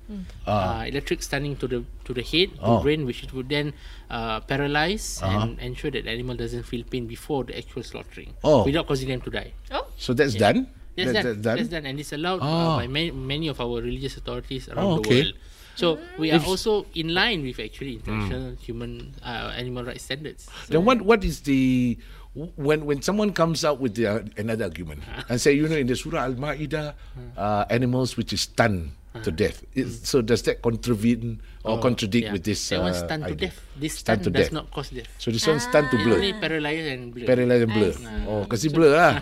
uh, 0.47 0.85
electric 0.87 1.23
stunning 1.23 1.57
to 1.57 1.67
the 1.67 1.85
to 2.07 2.15
the 2.15 2.23
head, 2.23 2.51
Oh. 2.63 2.79
to 2.79 2.83
brain, 2.87 3.05
which 3.07 3.23
it 3.27 3.33
would 3.35 3.49
then 3.49 3.75
uh, 4.11 4.41
paralyze 4.47 5.21
and 5.23 5.59
ensure 5.59 5.91
that 5.91 6.05
the 6.07 6.11
animal 6.11 6.37
doesn't 6.37 6.63
feel 6.65 6.85
pain 6.87 7.07
before 7.07 7.45
the 7.45 7.57
actual 7.59 7.83
slaughtering, 7.83 8.35
Oh. 8.45 8.65
without 8.65 8.87
causing 8.87 9.09
them 9.11 9.21
to 9.27 9.31
die. 9.31 9.53
Oh, 9.71 9.87
so 9.99 10.15
that's 10.15 10.35
done 10.35 10.71
That's, 10.97 11.13
That- 11.13 11.29
done. 11.29 11.29
that's 11.29 11.45
done 11.45 11.57
That's 11.61 11.69
done, 11.77 11.85
and 11.93 11.97
it's 12.01 12.13
allowed 12.17 12.41
Oh. 12.41 12.49
uh, 12.49 12.77
by 12.81 12.87
many, 12.89 13.11
many 13.13 13.47
of 13.53 13.61
our 13.61 13.85
religious 13.85 14.17
authorities 14.17 14.65
Oh, 14.73 14.73
around 14.73 15.05
okay. 15.05 15.11
the 15.11 15.17
world. 15.29 15.35
So 15.77 15.87
we 16.17 16.33
are 16.33 16.41
also 16.41 16.89
in 16.97 17.13
line 17.13 17.45
with 17.45 17.61
actually 17.61 18.01
international 18.01 18.57
human 18.65 19.13
uh, 19.21 19.53
animal 19.53 19.85
rights 19.85 20.09
standards. 20.09 20.49
then 20.73 20.89
what 20.89 21.05
what 21.05 21.21
is 21.21 21.45
the 21.45 22.01
when 22.33 22.89
when 22.89 23.05
someone 23.05 23.37
comes 23.37 23.61
out 23.61 23.77
with 23.77 23.93
the, 23.93 24.09
uh, 24.09 24.25
another 24.41 24.73
argument 24.73 25.05
and 25.29 25.37
say 25.37 25.53
you 25.53 25.69
know 25.69 25.77
in 25.77 25.85
the 25.85 25.97
surah 25.97 26.33
al-maidah 26.33 26.97
uh, 27.37 27.69
animals 27.69 28.17
which 28.17 28.33
is 28.33 28.49
stunned 28.49 28.96
to 29.23 29.31
death 29.31 29.65
is, 29.75 30.01
so 30.05 30.21
does 30.21 30.43
that 30.43 30.61
contravene 30.63 31.41
or 31.65 31.79
contradict 31.81 32.25
Oh, 32.25 32.27
Yeah. 32.29 32.33
with 32.35 32.45
this 32.45 32.61
That 32.69 32.79
uh, 32.79 32.83
one 32.83 32.95
stunned 32.95 33.25
to 33.27 33.35
idea? 33.35 33.49
death. 33.49 33.59
This 33.77 33.93
Stunned 33.99 34.21
stun 34.23 34.25
to 34.25 34.31
does 34.31 34.47
death. 34.49 34.53
not 34.53 34.67
cause 34.71 34.89
death. 34.91 35.09
so 35.19 35.31
this 35.31 35.47
one 35.47 35.61
stunned 35.61 35.89
to 35.91 35.97
It 35.99 36.05
blur 36.05 36.15
only 36.17 36.33
paralyze 36.39 36.87
and 36.87 37.03
blur. 37.15 37.27
Paralyzed 37.27 37.63
and 37.67 37.73
blur. 37.75 37.93
Oh, 38.29 38.41
because 38.47 38.63
he 38.63 38.69
blur 38.71 38.91
lah. 38.99 39.13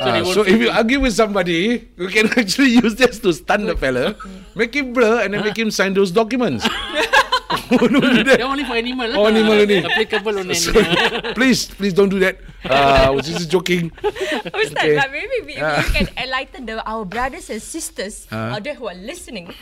Ah, 0.00 0.20
won't 0.22 0.34
so 0.34 0.42
if 0.42 0.58
you 0.60 0.70
argue 0.70 1.00
with 1.00 1.14
somebody, 1.14 1.88
you 1.96 2.08
can 2.08 2.26
actually 2.40 2.74
use 2.82 2.94
this 2.96 3.18
to 3.22 3.32
stun 3.32 3.64
the 3.66 3.76
fella, 3.76 4.16
make 4.58 4.74
him 4.74 4.92
blur, 4.92 5.22
and 5.24 5.32
then 5.34 5.44
make 5.44 5.56
him 5.56 5.70
sign 5.70 5.94
those 5.94 6.10
documents. 6.10 6.66
Don't 7.70 7.92
do 7.92 8.24
that. 8.24 8.38
They're 8.38 8.46
only 8.46 8.64
for 8.64 8.74
animal. 8.74 9.08
Oh, 9.16 9.26
animal 9.26 9.52
only. 9.54 9.84
Applicable 9.84 10.38
on 10.38 10.54
So, 10.54 10.72
animal. 10.78 11.34
please, 11.38 11.66
please 11.66 11.92
don't 11.92 12.08
do 12.08 12.18
that. 12.20 12.38
Uh, 12.64 13.08
I 13.08 13.10
was 13.10 13.26
just 13.26 13.50
joking. 13.50 13.90
Ustaz, 13.90 14.72
Okay. 14.76 14.96
but 14.96 15.10
maybe 15.12 15.36
we, 15.46 15.54
Ah. 15.60 15.82
we 15.84 15.88
can 15.94 16.08
enlighten 16.16 16.66
the, 16.66 16.82
our 16.84 17.04
brothers 17.04 17.50
and 17.50 17.60
sisters 17.62 18.26
out 18.32 18.64
there 18.64 18.74
who 18.74 18.88
are 18.88 18.94
listening. 18.98 19.52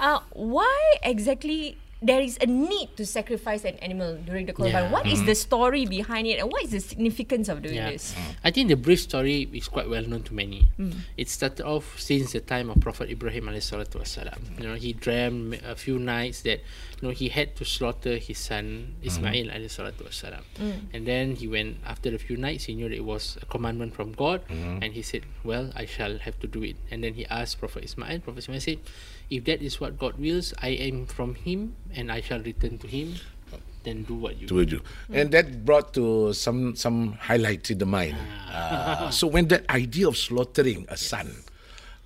Uh, 0.00 0.20
why 0.32 0.76
exactly 1.02 1.76
there 2.02 2.20
is 2.20 2.36
a 2.42 2.46
need 2.46 2.94
to 2.96 3.06
sacrifice 3.06 3.64
an 3.64 3.76
animal 3.80 4.16
during 4.26 4.44
the 4.44 4.52
Korban. 4.52 4.72
Yeah. 4.72 4.90
What 4.92 5.06
is 5.06 5.24
the 5.24 5.34
story 5.34 5.86
behind 5.86 6.26
it 6.26 6.38
and 6.38 6.52
what 6.52 6.62
is 6.62 6.70
the 6.70 6.80
significance 6.80 7.48
of 7.48 7.62
doing 7.62 7.76
Yeah. 7.76 7.90
this? 7.90 8.14
I 8.44 8.50
think 8.50 8.68
the 8.68 8.76
brief 8.76 9.00
story 9.00 9.48
is 9.52 9.66
quite 9.68 9.88
well 9.88 10.02
known 10.04 10.22
to 10.24 10.34
many. 10.34 10.68
Mm. 10.78 10.92
It 11.16 11.28
started 11.30 11.64
off 11.64 11.98
since 11.98 12.32
the 12.32 12.40
time 12.40 12.68
of 12.68 12.80
Prophet 12.80 13.08
Ibrahim 13.08 13.46
alayhi 13.48 13.64
salatu 13.64 13.96
wasalam. 14.04 14.60
You 14.60 14.68
know, 14.68 14.74
he 14.74 14.92
dreamt 14.92 15.60
a 15.64 15.74
few 15.74 15.98
nights 15.98 16.42
that 16.42 16.60
you 17.00 17.08
know 17.08 17.14
he 17.16 17.28
had 17.30 17.56
to 17.56 17.64
slaughter 17.64 18.18
his 18.18 18.36
son 18.38 18.96
Ismail 19.02 19.48
alayhi 19.48 19.72
salatu 19.72 20.04
wasalam. 20.04 20.44
And 20.92 21.06
then 21.06 21.36
he 21.36 21.48
went 21.48 21.78
after 21.86 22.14
a 22.14 22.18
few 22.18 22.36
nights 22.36 22.64
he 22.68 22.74
knew 22.74 22.88
that 22.92 22.96
it 22.96 23.04
was 23.04 23.38
a 23.40 23.46
commandment 23.46 23.94
from 23.94 24.12
God 24.12 24.42
and 24.50 24.92
he 24.92 25.00
said, 25.00 25.24
Well, 25.44 25.72
I 25.74 25.86
shall 25.86 26.18
have 26.18 26.38
to 26.40 26.46
do 26.46 26.62
it. 26.62 26.76
And 26.90 27.02
then 27.02 27.14
he 27.14 27.24
asked 27.26 27.58
Prophet 27.58 27.84
Ismail, 27.84 28.20
Prophet 28.20 28.44
Ismail 28.44 28.60
said, 28.60 28.78
If 29.30 29.44
that 29.44 29.62
is 29.62 29.80
what 29.80 29.98
God 29.98 30.18
wills, 30.18 30.54
I 30.62 30.78
am 30.78 31.06
from 31.06 31.34
him 31.34 31.74
and 31.94 32.12
I 32.12 32.20
shall 32.20 32.40
return 32.40 32.78
to 32.78 32.86
him. 32.86 33.14
Then 33.82 34.02
do 34.02 34.14
what 34.14 34.34
you 34.40 34.46
to 34.48 34.66
do. 34.66 34.80
And 35.14 35.30
that 35.30 35.64
brought 35.64 35.94
to 35.94 36.34
some 36.34 36.74
some 36.74 37.14
highlights 37.22 37.70
in 37.70 37.78
the 37.78 37.86
mind. 37.86 38.18
Ah, 38.50 39.10
so 39.14 39.30
when 39.30 39.46
that 39.54 39.62
idea 39.70 40.08
of 40.10 40.18
slaughtering 40.18 40.86
a 40.90 40.96
son, 40.98 41.30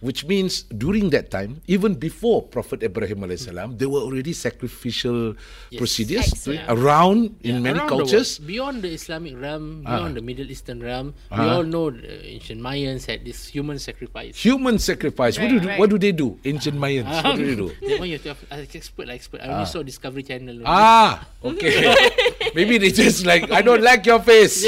which 0.00 0.24
means 0.24 0.62
during 0.76 1.10
that 1.10 1.30
time, 1.30 1.60
even 1.66 1.94
before 1.94 2.42
Prophet 2.42 2.82
Ibrahim 2.82 3.20
alayhis 3.20 3.44
salam, 3.44 3.76
there 3.76 3.88
were 3.88 4.00
already 4.00 4.32
sacrificial 4.32 5.34
procedures 5.76 6.32
Excellent. 6.32 6.64
around 6.68 7.36
in 7.42 7.62
many 7.62 7.78
Around 7.78 7.88
the 7.88 7.96
cultures. 7.96 8.40
world, 8.40 8.46
beyond 8.48 8.76
the 8.82 8.90
Islamic 8.92 9.36
realm, 9.36 9.82
beyond 9.84 10.16
the 10.16 10.22
Middle 10.22 10.50
Eastern 10.50 10.80
realm, 10.80 11.14
we 11.30 11.44
all 11.44 11.62
know 11.62 11.90
the 11.90 12.26
ancient 12.26 12.60
Mayans 12.60 13.04
had 13.06 13.24
this 13.24 13.46
human 13.48 13.78
sacrifice. 13.78 14.36
Human 14.42 14.78
sacrifice. 14.78 15.38
what 15.38 15.48
do 15.48 15.58
Right, 15.60 15.66
right. 15.66 15.78
what 15.78 15.90
do 15.90 15.98
they 15.98 16.12
do? 16.12 16.38
Ancient 16.44 16.76
Mayans. 16.78 17.22
what 17.22 17.36
do 17.36 17.44
they 17.44 17.56
do? 17.56 17.68
That 17.90 17.98
one 18.00 18.08
you 18.08 18.16
have 18.16 18.24
to 18.24 18.28
have 18.56 18.74
expert, 18.74 19.06
like 19.06 19.16
expert. 19.16 19.40
I 19.42 19.48
only 19.52 19.66
saw 19.66 19.82
Discovery 19.82 20.22
Channel. 20.22 20.50
only. 20.50 20.64
Ah, 20.66 21.26
okay. 21.44 21.92
Maybe 22.54 22.78
they 22.78 22.90
just 22.90 23.26
like 23.26 23.50
I 23.50 23.60
don't 23.62 23.82
like 23.82 24.06
your 24.06 24.20
face. 24.20 24.64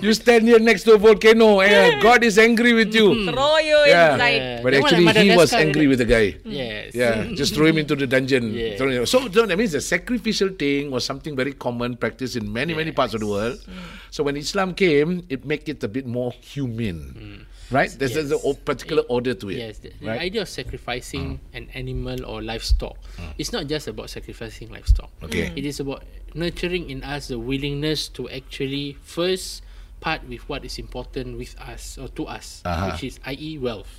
You 0.00 0.14
stand 0.14 0.46
here 0.46 0.58
next 0.58 0.84
to 0.84 0.94
a 0.94 0.98
volcano. 0.98 1.60
and 1.60 2.00
God 2.00 2.22
is 2.22 2.38
angry 2.38 2.72
with 2.72 2.94
you. 2.94 3.26
Throw 3.30 3.58
you 3.58 3.78
Yeah. 3.86 4.14
inside. 4.14 4.34
Yeah. 4.42 4.62
But 4.62 4.74
actually, 4.74 5.06
he 5.26 5.34
was 5.36 5.52
angry 5.52 5.86
with 5.90 5.98
the 5.98 6.06
guy. 6.06 6.36
Yes. 6.44 6.94
Yeah, 6.94 7.26
just 7.34 7.54
throw 7.54 7.66
him 7.66 7.78
into 7.78 7.96
the 7.96 8.06
dungeon. 8.06 8.54
Yeah. 8.54 8.78
Him- 8.78 9.06
So, 9.06 9.26
so 9.28 9.46
that 9.46 9.58
means 9.58 9.72
the 9.72 9.80
sacrificial 9.82 10.50
thing 10.54 10.90
was 10.90 11.04
something 11.04 11.34
very 11.34 11.52
common 11.52 11.96
practice 11.96 12.36
in 12.36 12.46
many, 12.52 12.74
many 12.74 12.92
parts 12.92 13.14
of 13.14 13.20
the 13.20 13.26
world. 13.26 13.58
So 14.10 14.22
when 14.22 14.36
Islam 14.36 14.74
came, 14.74 15.24
it 15.28 15.44
made 15.44 15.68
it 15.68 15.82
a 15.82 15.88
bit 15.88 16.06
more 16.06 16.32
humane. 16.40 17.46
Right? 17.70 17.90
There's, 17.90 18.14
there's 18.14 18.30
a 18.32 18.36
Yes. 18.36 18.44
o- 18.44 18.54
particular 18.54 19.02
order 19.08 19.34
to 19.34 19.50
it. 19.50 19.56
Yes, 19.58 19.78
the, 19.78 19.92
the 20.00 20.06
right? 20.06 20.20
idea 20.20 20.42
of 20.42 20.48
sacrificing 20.48 21.38
mm. 21.38 21.56
an 21.56 21.68
animal 21.74 22.24
or 22.24 22.42
livestock, 22.42 22.96
mm. 23.16 23.32
it's 23.36 23.52
not 23.52 23.66
just 23.66 23.88
about 23.88 24.08
sacrificing 24.10 24.70
livestock. 24.70 25.10
Okay. 25.22 25.52
It 25.54 25.64
is 25.66 25.80
about 25.80 26.04
nurturing 26.34 26.88
in 26.90 27.04
us 27.04 27.28
the 27.28 27.38
willingness 27.38 28.08
to 28.16 28.28
actually 28.30 28.96
first 29.02 29.62
part 30.00 30.26
with 30.28 30.48
what 30.48 30.64
is 30.64 30.78
important 30.78 31.36
with 31.36 31.58
us 31.60 31.98
or 31.98 32.08
to 32.08 32.24
us, 32.26 32.62
Uh-huh. 32.64 32.92
which 32.92 33.04
is 33.04 33.20
i.e. 33.26 33.58
wealth. 33.58 33.90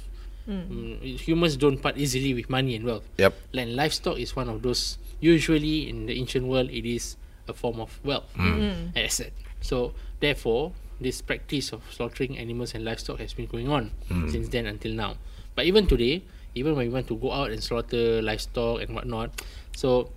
Hmm. 0.46 0.98
Mm, 0.98 1.20
humans 1.20 1.58
don't 1.58 1.78
part 1.78 1.98
easily 1.98 2.34
with 2.34 2.50
money 2.50 2.76
and 2.76 2.86
wealth. 2.86 3.06
Yep. 3.18 3.36
And 3.54 3.76
livestock 3.76 4.18
is 4.18 4.36
one 4.36 4.50
of 4.50 4.62
those. 4.64 4.98
Usually 5.20 5.90
in 5.90 6.06
the 6.08 6.18
ancient 6.18 6.48
world, 6.48 6.72
it 6.72 6.88
is 6.90 7.18
a 7.48 7.54
form 7.54 7.80
of 7.82 8.00
wealth, 8.04 8.26
hmm. 8.34 8.54
hmm. 8.54 8.62
an 8.96 8.98
asset. 8.98 9.34
So 9.62 9.94
therefore, 10.22 10.72
this 11.00 11.22
practice 11.22 11.72
of 11.72 11.82
slaughtering 11.91 12.38
animals 12.38 12.75
and 12.75 12.84
livestock 12.84 13.20
has 13.20 13.34
been 13.34 13.48
going 13.48 13.70
on 13.70 13.91
hmm. 14.08 14.29
since 14.29 14.50
then 14.50 14.65
until 14.68 14.94
now. 14.94 15.15
But 15.56 15.65
even 15.65 15.88
today, 15.88 16.24
even 16.56 16.75
when 16.75 16.88
we 16.88 16.94
want 16.94 17.08
to 17.08 17.15
go 17.15 17.32
out 17.32 17.51
and 17.51 17.63
slaughter 17.63 18.22
livestock 18.22 18.82
and 18.82 18.96
whatnot, 18.96 19.32
so 19.75 20.12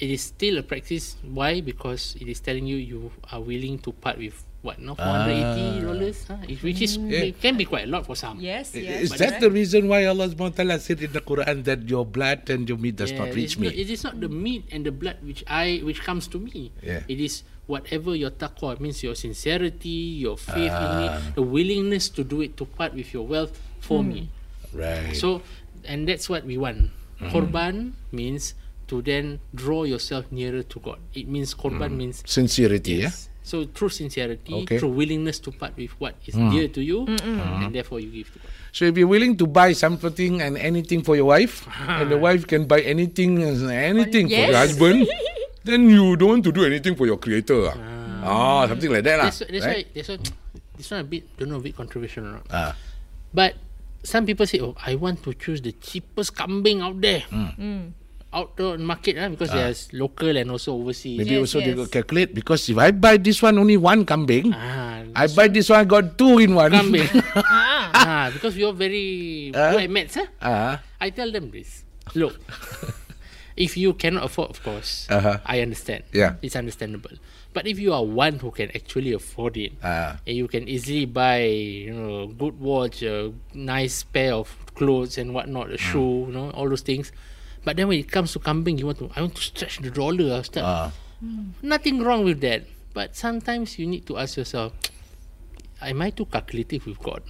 it 0.00 0.10
is 0.10 0.22
still 0.22 0.58
a 0.58 0.62
practice. 0.62 1.16
Why? 1.22 1.60
Because 1.60 2.16
it 2.20 2.28
is 2.28 2.40
telling 2.40 2.66
you 2.66 2.76
you 2.76 3.12
are 3.30 3.40
willing 3.40 3.78
to 3.86 3.92
part 3.92 4.18
with 4.18 4.34
what 4.62 4.78
now 4.78 4.94
four 4.94 5.10
hundred 5.10 5.42
eighty 5.42 5.68
ah. 5.78 5.90
dollars, 5.90 6.18
huh? 6.26 6.38
which 6.62 6.80
is 6.80 6.94
hmm. 6.96 7.10
Yeah. 7.10 7.34
it 7.34 7.42
can 7.42 7.58
be 7.58 7.66
quite 7.66 7.84
a 7.84 7.90
lot 7.90 8.06
for 8.06 8.14
some. 8.14 8.38
Yes, 8.38 8.74
yes. 8.74 9.02
Is 9.02 9.10
but 9.10 9.18
that 9.18 9.32
right. 9.36 9.40
the 9.42 9.50
reason 9.50 9.90
why 9.90 10.06
Allah 10.06 10.30
subhanahu 10.30 10.54
wa 10.54 10.78
said 10.78 11.02
in 11.02 11.10
the 11.10 11.20
Quran 11.20 11.66
that 11.66 11.82
your 11.90 12.06
blood 12.06 12.46
and 12.48 12.66
your 12.66 12.78
meat 12.78 12.96
does 12.96 13.10
Yeah, 13.10 13.26
not 13.26 13.34
reach 13.34 13.58
it's 13.58 13.58
me? 13.58 13.66
Not, 13.68 13.74
it 13.74 13.90
is 13.90 14.02
not 14.06 14.14
the 14.22 14.30
meat 14.30 14.70
and 14.70 14.86
the 14.86 14.94
blood 14.94 15.18
which 15.26 15.42
I 15.50 15.82
which 15.82 16.06
comes 16.06 16.30
to 16.30 16.38
me. 16.38 16.70
Yeah. 16.78 17.02
It 17.10 17.18
is 17.18 17.42
whatever 17.66 18.14
your 18.16 18.30
taqwa 18.30 18.78
means 18.80 19.02
your 19.02 19.14
sincerity, 19.14 20.18
your 20.22 20.36
faith 20.36 20.72
in 20.72 20.90
me, 20.98 21.06
Ah. 21.08 21.20
the 21.34 21.42
willingness 21.42 22.08
to 22.10 22.24
do 22.24 22.40
it 22.42 22.56
to 22.58 22.64
part 22.66 22.94
with 22.94 23.12
your 23.14 23.26
wealth 23.26 23.54
for 23.80 24.02
me. 24.02 24.28
right. 24.74 25.14
So 25.16 25.42
and 25.84 26.06
that's 26.08 26.28
what 26.30 26.44
we 26.46 26.56
want. 26.58 26.90
Mm-hmm. 27.20 27.28
Korban 27.30 27.92
means 28.10 28.54
to 28.88 29.00
then 29.02 29.38
draw 29.54 29.84
yourself 29.84 30.26
nearer 30.30 30.62
to 30.62 30.78
God. 30.80 30.98
It 31.14 31.28
means 31.28 31.54
korban 31.54 31.96
means 31.96 32.22
Sincerity, 32.26 33.02
yeah? 33.04 33.12
yes. 33.14 33.28
So 33.42 33.66
through 33.66 33.90
sincerity, 33.90 34.54
Okay. 34.62 34.78
through 34.78 34.94
willingness 34.94 35.42
to 35.42 35.50
part 35.50 35.74
with 35.76 35.90
what 35.98 36.14
is 36.26 36.34
dear 36.34 36.68
to 36.70 36.80
you, 36.82 37.06
and 37.26 37.74
therefore 37.74 37.98
you 37.98 38.06
give 38.10 38.30
to 38.32 38.38
God. 38.38 38.50
So 38.70 38.86
if 38.86 38.94
you're 38.96 39.10
willing 39.10 39.34
to 39.42 39.46
buy 39.50 39.74
something 39.74 40.38
and 40.40 40.54
anything 40.56 41.02
for 41.02 41.16
your 41.18 41.26
wife, 41.26 41.66
and 41.88 42.06
the 42.10 42.18
wife 42.18 42.46
can 42.46 42.66
buy 42.70 42.80
anything 42.86 43.42
and 43.42 43.58
anything 43.66 44.30
for 44.30 44.46
the 44.46 44.54
Yes. 44.54 44.70
husband, 44.70 45.08
then 45.64 45.88
you 45.88 46.16
don't 46.16 46.28
want 46.40 46.44
to 46.44 46.52
do 46.52 46.64
anything 46.64 46.94
for 46.96 47.06
your 47.06 47.16
creator. 47.18 47.70
Ah, 48.22 48.66
something 48.70 48.90
like 48.90 49.02
that. 49.04 49.16
lah, 49.18 49.24
That's, 49.30 49.42
that's 49.46 49.66
right? 49.66 49.86
why 49.86 49.94
that's 49.94 50.08
why 50.08 50.18
this 50.78 50.88
one 50.90 51.00
a 51.00 51.04
bit 51.04 51.22
don't 51.38 51.50
know 51.50 51.58
a 51.58 51.64
bit 51.64 51.74
controversial 51.76 52.22
or 52.26 52.32
not. 52.38 52.46
Ah. 52.50 52.72
But 53.34 53.54
some 54.02 54.26
people 54.26 54.46
say, 54.46 54.60
"Oh, 54.62 54.74
I 54.78 54.94
want 54.94 55.22
to 55.26 55.34
choose 55.34 55.58
the 55.62 55.72
cheapest 55.74 56.34
kambing 56.38 56.82
out 56.82 56.98
there, 57.02 57.22
out 58.32 58.54
there 58.56 58.74
in 58.78 58.86
market, 58.86 59.18
ah, 59.18 59.26
because 59.28 59.50
there's 59.50 59.90
local 59.92 60.30
and 60.38 60.50
also 60.54 60.74
overseas." 60.78 61.18
Maybe 61.18 61.34
Yes, 61.34 61.50
also 61.50 61.58
they 61.60 61.74
yes. 61.74 61.82
got 61.86 61.90
calculate 61.90 62.30
because 62.34 62.62
if 62.70 62.78
I 62.78 62.90
buy 62.94 63.18
this 63.18 63.42
one 63.42 63.58
only 63.58 63.76
one 63.76 64.06
kambing, 64.06 64.54
Ah, 64.54 65.02
I 65.18 65.26
buy 65.30 65.48
this 65.50 65.66
one 65.70 65.82
got 65.90 66.14
two 66.18 66.38
in 66.38 66.54
one. 66.54 66.70
kambing. 66.70 67.10
Ah. 67.34 67.90
ah, 67.94 68.26
because 68.30 68.54
you're 68.54 68.74
very 68.76 69.50
Ah. 69.54 69.74
good 69.74 69.82
at 69.86 69.90
maths, 69.90 70.14
huh? 70.18 70.26
Ah, 70.40 70.78
I 71.02 71.10
tell 71.10 71.30
them 71.30 71.50
this. 71.50 71.82
Look, 72.14 72.34
if 73.56 73.76
you 73.76 73.92
cannot 73.94 74.24
afford, 74.24 74.50
of 74.50 74.62
course, 74.62 75.06
Uh-huh. 75.10 75.38
I 75.44 75.60
understand. 75.60 76.04
Yeah. 76.12 76.36
it's 76.42 76.56
understandable. 76.56 77.16
But 77.52 77.66
if 77.66 77.78
you 77.78 77.92
are 77.92 78.02
one 78.04 78.38
who 78.40 78.50
can 78.50 78.70
actually 78.74 79.12
afford 79.12 79.56
it, 79.60 79.72
Ah. 79.84 80.16
and 80.26 80.36
you 80.36 80.48
can 80.48 80.68
easily 80.68 81.04
buy, 81.04 81.44
you 81.44 81.92
know, 81.92 82.26
good 82.28 82.56
watch, 82.58 83.02
a 83.02 83.32
nice 83.52 84.02
pair 84.04 84.32
of 84.32 84.48
clothes 84.74 85.18
and 85.18 85.34
whatnot, 85.36 85.68
a 85.70 85.76
shoe, 85.76 86.26
you 86.28 86.32
know, 86.32 86.48
all 86.56 86.68
those 86.68 86.80
things. 86.80 87.12
But 87.64 87.76
then 87.76 87.88
when 87.88 88.00
it 88.00 88.10
comes 88.10 88.32
to 88.32 88.40
kambing, 88.40 88.78
you 88.80 88.86
want 88.86 88.98
to, 89.04 89.10
I 89.14 89.20
want 89.20 89.36
to 89.36 89.42
stretch 89.42 89.78
the 89.84 89.90
dollar. 89.92 90.38
I 90.38 90.42
start, 90.42 90.64
ah. 90.64 90.88
Nothing 91.62 92.02
wrong 92.02 92.24
with 92.24 92.40
that. 92.40 92.64
But 92.94 93.14
sometimes 93.16 93.78
you 93.78 93.86
need 93.86 94.04
to 94.08 94.16
ask 94.18 94.36
yourself, 94.36 94.72
am 95.80 96.00
I 96.02 96.10
too 96.10 96.24
calculative 96.26 96.86
with 96.86 96.98
God? 97.04 97.22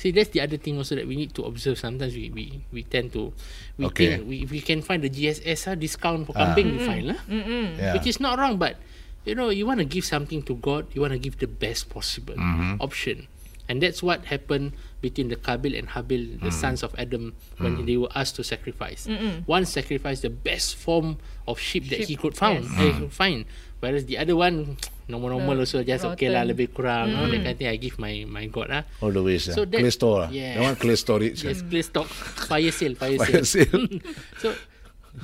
See, 0.00 0.16
that's 0.16 0.32
the 0.32 0.40
other 0.40 0.56
thing 0.56 0.80
also 0.80 0.96
that 0.96 1.04
we 1.04 1.12
need 1.12 1.36
to 1.36 1.44
observe. 1.44 1.76
Sometimes 1.76 2.16
we, 2.16 2.32
we, 2.32 2.64
we 2.72 2.82
tend 2.88 3.12
to, 3.12 3.36
we 3.76 3.84
Okay. 3.92 4.16
think, 4.16 4.24
we, 4.24 4.36
if 4.42 4.50
we 4.50 4.64
can 4.64 4.80
find 4.80 5.04
the 5.04 5.12
GSS 5.12 5.68
ah, 5.68 5.74
discount 5.76 6.24
for 6.24 6.32
kambing, 6.32 6.72
we 6.72 6.80
find 6.80 7.04
lah. 7.12 7.20
Yeah. 7.28 7.92
Which 7.92 8.08
is 8.08 8.16
not 8.16 8.40
wrong, 8.40 8.56
but 8.56 8.80
you 9.28 9.36
know, 9.36 9.52
you 9.52 9.68
want 9.68 9.76
to 9.78 9.84
give 9.84 10.08
something 10.08 10.40
to 10.48 10.56
God, 10.56 10.88
you 10.96 11.04
want 11.04 11.12
to 11.12 11.20
give 11.20 11.36
the 11.36 11.46
best 11.46 11.92
possible 11.92 12.32
Mm-hmm. 12.32 12.80
option. 12.80 13.28
And 13.68 13.78
that's 13.84 14.00
what 14.02 14.24
happened 14.32 14.72
between 15.04 15.28
the 15.28 15.36
Kabil 15.36 15.76
and 15.78 15.92
Habil, 15.92 16.40
the 16.40 16.48
Mm. 16.48 16.58
sons 16.64 16.80
of 16.82 16.90
Adam, 16.98 17.36
when 17.60 17.84
they 17.86 17.94
were 18.00 18.10
asked 18.16 18.34
to 18.40 18.42
sacrifice. 18.42 19.06
One 19.46 19.62
sacrificed 19.68 20.24
the 20.24 20.32
best 20.32 20.74
form 20.80 21.20
of 21.46 21.60
sheep, 21.60 21.86
that 21.92 22.00
he 22.08 22.16
Sheep, 22.16 22.24
could 22.24 22.34
found, 22.40 22.64
yes. 22.66 22.72
uh, 22.74 22.82
he 22.88 22.92
could 23.04 23.12
find. 23.12 23.44
Whereas 23.78 24.08
the 24.10 24.16
other 24.18 24.34
one, 24.34 24.80
normal-normal 25.10 25.66
also 25.66 25.82
just 25.82 26.06
okay 26.06 26.30
lah, 26.30 26.46
rotten. 26.46 26.50
lebih 26.54 26.66
kurang. 26.70 27.10
Mm. 27.10 27.18
That 27.18 27.28
kind 27.30 27.46
of 27.50 27.56
thing 27.58 27.68
I 27.68 27.76
give 27.76 27.96
my 27.98 28.14
my 28.24 28.46
God 28.46 28.68
ah. 28.70 28.82
All 29.02 29.10
the 29.10 29.20
ways. 29.20 29.50
So 29.50 29.66
that- 29.66 29.82
clay 29.82 29.90
store. 29.90 30.30
yeah. 30.30 30.54
That 30.56 30.62
one 30.64 30.76
clay 30.78 30.94
storage. 30.94 31.42
Yes, 31.42 31.60
clear 31.60 31.82
stock, 31.82 32.08
fire 32.46 32.70
sale, 32.70 32.94
fire, 32.94 33.18
Fire 33.18 33.42
sale. 33.42 33.66
sale. 33.66 34.00
So 34.42 34.54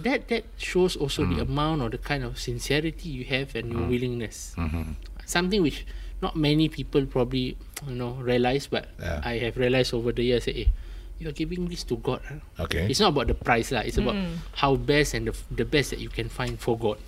that 0.02 0.26
that 0.28 0.44
shows 0.58 0.98
also 0.98 1.22
Mm. 1.22 1.30
the 1.30 1.40
amount 1.46 1.78
or 1.80 1.88
the 1.94 2.02
kind 2.02 2.26
of 2.26 2.36
sincerity 2.42 3.06
you 3.06 3.22
have 3.30 3.54
and 3.54 3.70
your 3.70 3.86
willingness. 3.86 4.52
Mm-hmm. 4.58 4.98
Something 5.22 5.62
which 5.62 5.86
not 6.18 6.34
many 6.34 6.66
people 6.66 7.06
probably 7.06 7.54
you 7.86 7.94
know 7.94 8.18
realize, 8.18 8.66
but 8.66 8.90
Yeah. 8.98 9.22
I 9.22 9.38
have 9.46 9.54
realized 9.54 9.94
over 9.94 10.10
the 10.10 10.26
years. 10.26 10.50
Eh, 10.50 10.66
you 11.16 11.28
are 11.28 11.36
giving 11.36 11.64
this 11.70 11.80
to 11.88 11.96
God. 11.96 12.20
huh? 12.28 12.68
Okay. 12.68 12.92
It's 12.92 13.00
not 13.00 13.16
about 13.16 13.32
the 13.32 13.38
price 13.38 13.72
lah. 13.72 13.80
It's 13.80 13.96
about 13.96 14.16
how 14.60 14.76
best 14.76 15.16
and 15.16 15.24
the, 15.28 15.32
f- 15.32 15.48
the 15.48 15.64
best 15.64 15.88
that 15.88 16.00
you 16.02 16.12
can 16.12 16.28
find 16.28 16.60
for 16.60 16.76
God. 16.76 17.00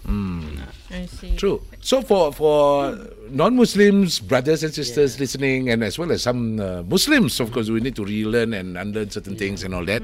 I 0.90 1.04
see. 1.07 1.37
True. 1.37 1.61
So 1.80 2.00
for 2.00 2.33
for 2.33 2.97
non-Muslims, 3.30 4.21
brothers 4.21 4.64
and 4.64 4.73
sisters 4.73 5.21
listening, 5.21 5.68
and 5.68 5.85
as 5.85 5.99
well 5.99 6.11
as 6.12 6.23
some 6.23 6.59
uh, 6.61 6.83
Muslims, 6.83 7.40
of 7.40 7.52
course, 7.52 7.68
we 7.68 7.80
need 7.80 7.97
to 7.97 8.04
relearn 8.04 8.54
and 8.54 8.76
unlearn 8.78 9.11
certain 9.11 9.37
things 9.37 9.62
and 9.64 9.75
all 9.75 9.85
that. 9.85 10.02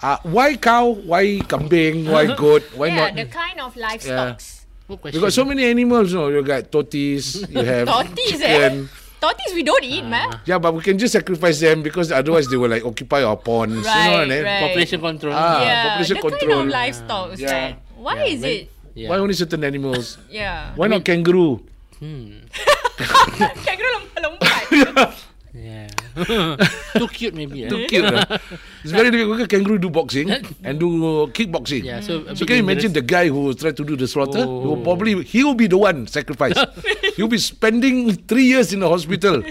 Uh, 0.00 0.16
why 0.24 0.56
cow? 0.56 0.88
Why 1.06 1.38
kambing? 1.46 2.10
Why 2.10 2.34
goat? 2.42 2.64
Why 2.74 2.88
yeah, 2.88 2.96
not? 3.06 3.14
the 3.16 3.26
kind 3.26 3.60
of 3.60 3.76
livestock. 3.76 4.40
What 4.88 5.14
You 5.14 5.20
got 5.20 5.32
so 5.32 5.44
many 5.44 5.64
animals. 5.70 6.12
No, 6.12 6.26
you 6.28 6.42
got 6.42 6.72
tortoise. 6.72 7.46
You 7.48 7.62
have 7.62 7.86
Tortoise, 7.94 8.30
chicken. 8.42 8.90
eh? 8.90 9.20
Tortoise 9.20 9.52
we 9.54 9.62
don't 9.62 9.84
eat, 9.84 10.02
man. 10.02 10.40
Yeah, 10.46 10.58
but 10.58 10.74
we 10.74 10.82
can 10.82 10.98
just 10.98 11.12
sacrifice 11.12 11.60
them 11.60 11.82
because 11.86 12.10
otherwise 12.10 12.48
they 12.48 12.56
will 12.56 12.70
like 12.70 12.82
occupy 12.84 13.22
our 13.22 13.36
ponds. 13.36 13.76
you 13.76 13.82
know 13.84 13.86
Right, 13.86 14.10
what 14.10 14.20
I 14.20 14.26
mean? 14.26 14.42
right. 14.42 14.60
population 14.66 14.98
control. 15.00 15.34
Ah, 15.36 15.62
yeah, 15.62 15.82
population 15.90 16.16
the 16.16 16.22
control. 16.22 16.50
kind 16.50 16.60
of 16.66 16.66
livestock, 16.74 17.38
Yeah. 17.38 17.52
right? 17.52 17.76
Why 17.94 18.14
Yeah, 18.16 18.24
is 18.34 18.40
when- 18.40 18.50
it? 18.50 18.70
Yeah. 18.94 19.08
Why 19.10 19.18
only 19.18 19.34
certain 19.34 19.64
animals? 19.64 20.18
Yeah. 20.30 20.72
Why 20.76 20.88
not 20.88 21.04
kangaroo? 21.04 21.62
Hmm. 21.98 22.46
Kangaroo 23.66 23.92
lompat-lompat. 24.00 25.14
Yeah. 25.50 25.90
Too 26.94 27.08
cute 27.10 27.34
maybe. 27.34 27.66
Too 27.66 27.82
eh? 27.82 27.86
cute. 27.90 28.06
ah. 28.06 28.38
It's 28.86 28.94
very 28.94 29.10
difficult. 29.10 29.34
because 29.38 29.50
Kangaroo 29.50 29.78
do 29.82 29.90
boxing 29.90 30.30
and 30.30 30.78
do 30.78 31.26
kickboxing. 31.34 31.82
Yeah, 31.82 31.98
so 32.06 32.22
a 32.22 32.36
So 32.38 32.46
can 32.46 32.54
you 32.54 32.62
imagine 32.62 32.92
the 32.94 33.02
guy 33.02 33.26
who 33.26 33.50
tried 33.54 33.74
to 33.78 33.84
do 33.84 33.96
the 33.98 34.06
slaughter? 34.06 34.38
He 34.38 34.46
will 34.46 34.78
Oh. 34.78 34.84
probably 34.86 35.22
he 35.26 35.42
will 35.42 35.58
be 35.58 35.66
the 35.66 35.76
one 35.78 36.06
sacrificed. 36.06 36.62
He'll 37.18 37.26
be 37.26 37.38
spending 37.42 38.14
three 38.30 38.46
years 38.46 38.70
in 38.72 38.78
the 38.78 38.88
hospital. 38.88 39.42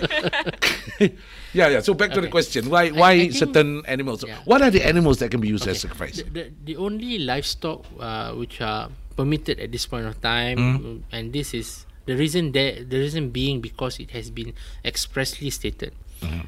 yeah, 1.51 1.67
yeah. 1.67 1.81
So 1.83 1.93
back 1.93 2.11
to 2.15 2.21
the 2.23 2.31
question: 2.31 2.69
Why 2.71 2.95
why 2.95 3.11
I 3.11 3.19
think- 3.27 3.35
certain 3.35 3.83
animals? 3.85 4.23
Yeah. 4.23 4.39
What 4.47 4.61
are 4.63 4.71
the 4.71 4.83
animals 4.87 5.19
that 5.19 5.31
can 5.35 5.43
be 5.43 5.51
used 5.51 5.67
as 5.67 5.83
sacrifice? 5.83 6.23
The, 6.23 6.31
the, 6.31 6.43
the 6.63 6.75
only 6.79 7.19
livestock 7.19 7.83
uh, 7.99 8.31
which 8.39 8.61
are 8.63 8.87
permitted 9.19 9.59
at 9.59 9.67
this 9.75 9.83
point 9.83 10.07
of 10.07 10.15
time, 10.23 10.55
Hmm. 10.79 10.97
and 11.11 11.35
this 11.35 11.51
is 11.51 11.83
the 12.07 12.15
reason 12.15 12.55
that 12.55 12.87
the 12.87 12.97
reason 13.03 13.35
being 13.35 13.59
because 13.59 13.99
it 13.99 14.15
has 14.15 14.31
been 14.31 14.55
expressly 14.87 15.51
stated 15.51 15.91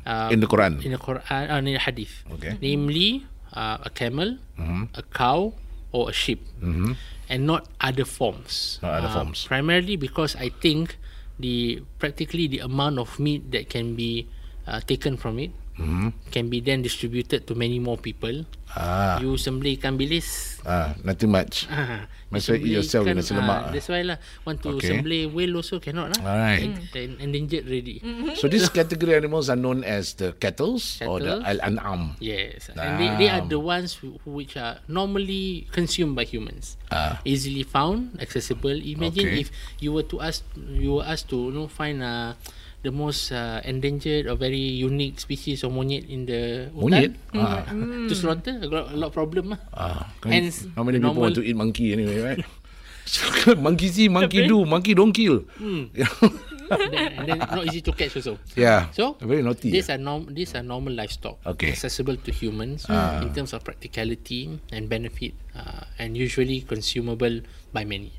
uh, 0.08 0.32
In 0.32 0.40
the 0.40 0.48
Quran. 0.48 0.80
in 0.80 0.96
the 0.96 1.02
Quran 1.04 1.20
uh, 1.28 1.60
in 1.60 1.68
the 1.68 1.76
Hadith, 1.84 2.24
Okay. 2.40 2.56
namely 2.64 3.28
uh, 3.52 3.84
a 3.84 3.92
camel, 3.92 4.40
Mm-hmm. 4.56 4.96
a 4.96 5.04
cow, 5.12 5.52
or 5.92 6.08
a 6.08 6.16
sheep, 6.16 6.40
and 7.28 7.40
not 7.44 7.68
other 7.84 8.08
forms. 8.08 8.80
Not 8.80 9.04
other 9.04 9.12
Uh, 9.12 9.16
forms. 9.20 9.44
Primarily 9.44 10.00
because 10.00 10.40
I 10.40 10.48
think 10.64 10.96
the 11.36 11.84
practically 12.00 12.48
the 12.48 12.64
amount 12.64 12.96
of 13.04 13.20
meat 13.20 13.52
that 13.52 13.68
can 13.68 14.00
be 14.00 14.32
uh, 14.64 14.80
taken 14.88 15.20
from 15.20 15.36
it 15.44 15.52
can 16.32 16.48
be 16.48 16.60
then 16.60 16.82
distributed 16.82 17.46
to 17.46 17.54
many 17.56 17.78
more 17.78 17.98
people. 17.98 18.46
Ah, 18.72 19.20
You 19.20 19.36
sembelih 19.36 19.76
ikan 19.76 20.00
bilis. 20.00 20.56
ah, 20.64 20.96
nothing 21.04 21.28
much. 21.28 21.68
Ah, 21.68 22.08
well 22.32 22.40
eat 22.56 22.72
yourself 22.72 23.04
with 23.04 23.20
nasi 23.20 23.36
lemak, 23.36 23.68
ah. 23.68 23.72
That's 23.76 23.92
why 23.92 24.00
lah. 24.08 24.16
Want 24.48 24.64
to 24.64 24.80
Okay. 24.80 24.96
sembelih 24.96 25.28
whale 25.36 25.52
also 25.60 25.84
cannot 25.84 26.16
lah. 26.16 26.24
Alright. 26.24 26.72
En- 26.96 27.20
endangered 27.20 27.68
already. 27.68 28.00
So 28.40 28.48
these 28.48 28.72
category 28.72 29.12
animals 29.12 29.52
are 29.52 29.60
known 29.60 29.84
as 29.84 30.16
the 30.16 30.32
cattles 30.40 31.04
or 31.04 31.20
the 31.20 31.44
al-an'am. 31.44 32.16
Yes, 32.24 32.72
and 32.72 32.96
they, 32.96 33.12
they 33.20 33.28
are 33.28 33.44
Ah. 33.44 33.52
the 33.52 33.60
ones 33.60 34.00
who, 34.00 34.16
which 34.24 34.56
are 34.56 34.80
normally 34.88 35.68
consumed 35.76 36.16
by 36.16 36.24
humans, 36.24 36.80
Ah. 36.88 37.20
easily 37.28 37.68
found, 37.68 38.16
accessible. 38.24 38.72
Imagine 38.80 39.36
Okay. 39.36 39.44
if 39.44 39.52
you 39.84 39.92
were 39.92 40.08
to 40.08 40.24
ask, 40.24 40.48
you 40.56 40.96
were 40.96 41.06
asked 41.06 41.28
to 41.36 41.52
you 41.52 41.52
know 41.52 41.68
find 41.68 42.00
uh, 42.00 42.40
the 42.82 42.90
most 42.92 43.30
uh, 43.32 43.62
endangered 43.64 44.26
or 44.26 44.36
very 44.36 44.58
unique 44.58 45.20
species 45.20 45.62
of 45.64 45.72
monyet 45.72 46.06
in 46.10 46.26
the 46.26 46.70
Monyet? 46.74 47.14
hutan, 47.30 47.38
Ah. 47.38 47.62
to 48.10 48.14
slaughter, 48.18 48.58
a 48.58 48.68
lot, 48.68 48.86
a 48.90 48.98
lot 48.98 49.08
of 49.10 49.14
problem 49.14 49.54
lah. 49.54 49.60
Ah, 49.74 50.10
kan, 50.20 50.34
Hence, 50.34 50.66
how 50.74 50.82
many 50.82 50.98
people 50.98 51.14
want 51.14 51.34
normal- 51.34 51.38
to 51.38 51.46
eat 51.46 51.56
monkey 51.56 51.94
anyway, 51.94 52.18
right? 52.22 52.42
monkey 53.66 53.90
see, 53.90 54.08
monkey 54.10 54.46
do, 54.48 54.66
monkey 54.66 54.94
don't 54.94 55.12
kill. 55.12 55.44
and 55.60 55.90
then, 56.94 57.08
and 57.20 57.26
then 57.28 57.38
not 57.38 57.66
easy 57.68 57.82
to 57.84 57.92
catch 57.92 58.16
also. 58.16 58.40
yeah. 58.56 58.88
So 58.96 59.18
very 59.20 59.42
naughty. 59.44 59.70
These 59.74 59.90
are 59.92 59.98
norm 60.00 60.32
these 60.32 60.56
are 60.56 60.64
normal 60.64 60.94
livestock, 60.96 61.36
Okay. 61.46 61.74
accessible 61.76 62.16
to 62.16 62.30
humans 62.32 62.88
in 63.22 63.30
terms 63.36 63.52
of 63.54 63.62
practicality 63.66 64.56
and 64.72 64.88
benefit, 64.88 65.34
uh, 65.58 65.84
and 66.00 66.16
usually 66.16 66.62
consumable 66.64 67.42
by 67.76 67.84
many. 67.84 68.14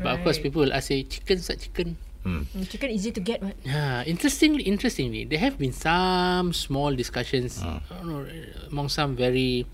But 0.00 0.16
of 0.16 0.18
course, 0.24 0.38
Right. 0.38 0.48
people 0.48 0.62
will 0.64 0.72
ask, 0.72 0.88
say, 0.94 1.02
chicken, 1.04 1.38
such 1.42 1.68
chicken. 1.68 1.96
Mm, 2.22 2.46
Chicken 2.70 2.90
easy 2.94 3.10
to 3.10 3.18
get, 3.18 3.42
what? 3.42 3.58
Yeah, 3.66 4.06
interestingly, 4.06 4.62
interestingly, 4.62 5.26
there 5.26 5.42
have 5.42 5.58
been 5.58 5.74
some 5.74 6.52
small 6.54 6.94
discussions 6.94 7.58
I 7.58 7.82
don't 7.98 8.06
know, 8.06 8.22
among 8.70 8.94
some 8.94 9.18
very, 9.18 9.66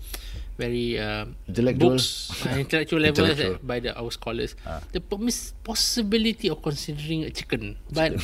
very 0.57 0.97
uh, 0.97 1.29
Intellectual. 1.45 1.93
books, 1.93 2.33
uh, 2.45 2.57
intellectual 2.65 3.05
levels 3.05 3.37
Intellectual. 3.37 3.61
uh, 3.61 3.69
by 3.69 3.77
the 3.79 3.93
our 3.93 4.09
scholars. 4.09 4.57
The 4.91 4.99
permis- 4.99 5.53
possibility 5.61 6.49
of 6.49 6.65
considering 6.65 7.23
a 7.23 7.29
chicken, 7.29 7.77
but 7.93 8.17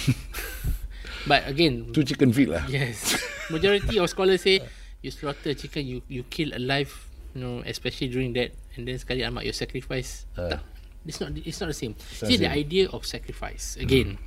but 1.29 1.46
again, 1.46 1.94
Two 1.94 2.01
chicken 2.03 2.34
feet 2.34 2.50
lah. 2.50 2.65
Yes. 2.65 3.13
Majority 3.53 4.01
of 4.01 4.10
scholars 4.10 4.41
say 4.41 4.62
you 5.05 5.13
slaughter 5.13 5.53
chicken, 5.53 5.86
you 5.86 6.01
you 6.10 6.25
kill 6.25 6.50
alive, 6.58 6.89
you 7.38 7.46
know, 7.46 7.62
especially 7.70 8.10
during 8.10 8.34
that, 8.41 8.58
and 8.74 8.89
then 8.89 8.98
sekali 8.98 9.22
amat 9.22 9.46
your 9.46 9.53
sacrifice. 9.53 10.25
Uh. 10.34 10.58
tak. 10.58 10.62
It's 11.05 11.21
not 11.21 11.31
it's 11.38 11.59
not 11.62 11.67
the 11.67 11.74
same. 11.77 11.93
not 11.93 12.29
See 12.29 12.38
the 12.38 12.50
same. 12.50 12.57
idea 12.57 12.89
of 12.89 13.05
sacrifice 13.05 13.77
again. 13.79 14.17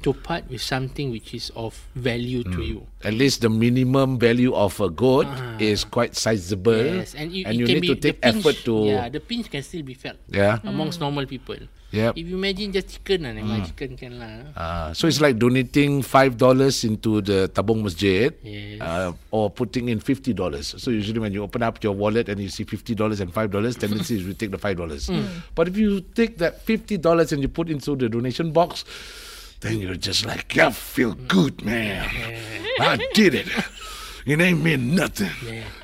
To 0.00 0.14
part 0.16 0.48
with 0.48 0.64
something 0.64 1.10
which 1.12 1.34
is 1.36 1.52
of 1.52 1.76
value 1.94 2.40
to 2.44 2.62
you. 2.64 2.86
At 3.04 3.12
least 3.12 3.42
the 3.44 3.50
minimum 3.52 4.16
value 4.18 4.54
of 4.56 4.80
a 4.80 4.88
goat 4.88 5.28
is 5.60 5.84
quite 5.84 6.16
sizable, 6.16 7.04
Yes, 7.04 7.12
and 7.14 7.28
you, 7.30 7.44
it 7.44 7.52
you 7.52 7.66
need 7.68 7.80
be 7.84 7.88
to 7.92 7.96
take 8.00 8.22
pinch, 8.24 8.40
effort 8.40 8.56
to. 8.64 8.88
yeah, 8.88 9.12
the 9.12 9.20
pinch 9.20 9.50
can 9.52 9.60
still 9.62 9.82
be 9.84 9.92
felt 9.92 10.16
Yeah. 10.32 10.56
amongst 10.64 11.00
normal 11.04 11.26
people. 11.28 11.56
Yep. 11.90 12.14
If 12.16 12.24
you 12.26 12.38
imagine 12.38 12.70
just 12.70 12.88
chicken 12.88 13.26
lah, 13.26 13.34
mm. 13.34 13.66
chicken 13.66 13.98
can 13.98 14.14
lah. 14.22 14.34
Uh, 14.54 14.88
so 14.94 15.10
it's 15.10 15.18
like 15.18 15.42
donating 15.42 16.06
five 16.06 16.38
dollars 16.38 16.86
into 16.86 17.18
the 17.18 17.50
tabung 17.50 17.82
masjid, 17.82 18.30
Yes. 18.46 18.78
uh, 18.78 19.10
or 19.34 19.50
putting 19.50 19.90
in 19.90 19.98
fifty 19.98 20.30
dollars. 20.30 20.78
So 20.78 20.94
usually 20.94 21.18
when 21.18 21.34
you 21.34 21.42
open 21.42 21.66
up 21.66 21.82
your 21.82 21.92
wallet 21.92 22.30
and 22.30 22.38
you 22.38 22.46
see 22.46 22.62
fifty 22.62 22.94
dollars 22.94 23.18
and 23.18 23.34
five 23.34 23.50
dollars, 23.50 23.74
tendency 23.74 24.16
is 24.16 24.22
you 24.22 24.38
take 24.38 24.54
the 24.54 24.62
five 24.62 24.78
dollars. 24.78 25.10
But 25.58 25.66
if 25.66 25.74
you 25.74 26.00
take 26.14 26.38
that 26.38 26.62
fifty 26.62 26.94
dollars 26.94 27.34
and 27.34 27.42
you 27.42 27.50
put 27.50 27.66
into 27.66 27.98
the 27.98 28.06
donation 28.06 28.54
box, 28.54 28.86
then 29.60 29.82
you're 29.82 29.98
just 29.98 30.24
like, 30.24 30.56
I 30.58 30.70
feel 30.70 31.14
good, 31.26 31.64
man. 31.66 32.06
I 32.78 33.02
did 33.14 33.34
it. 33.34 33.50
It 34.26 34.40
ain't 34.40 34.62
mean 34.62 34.94
nothing. 34.94 35.30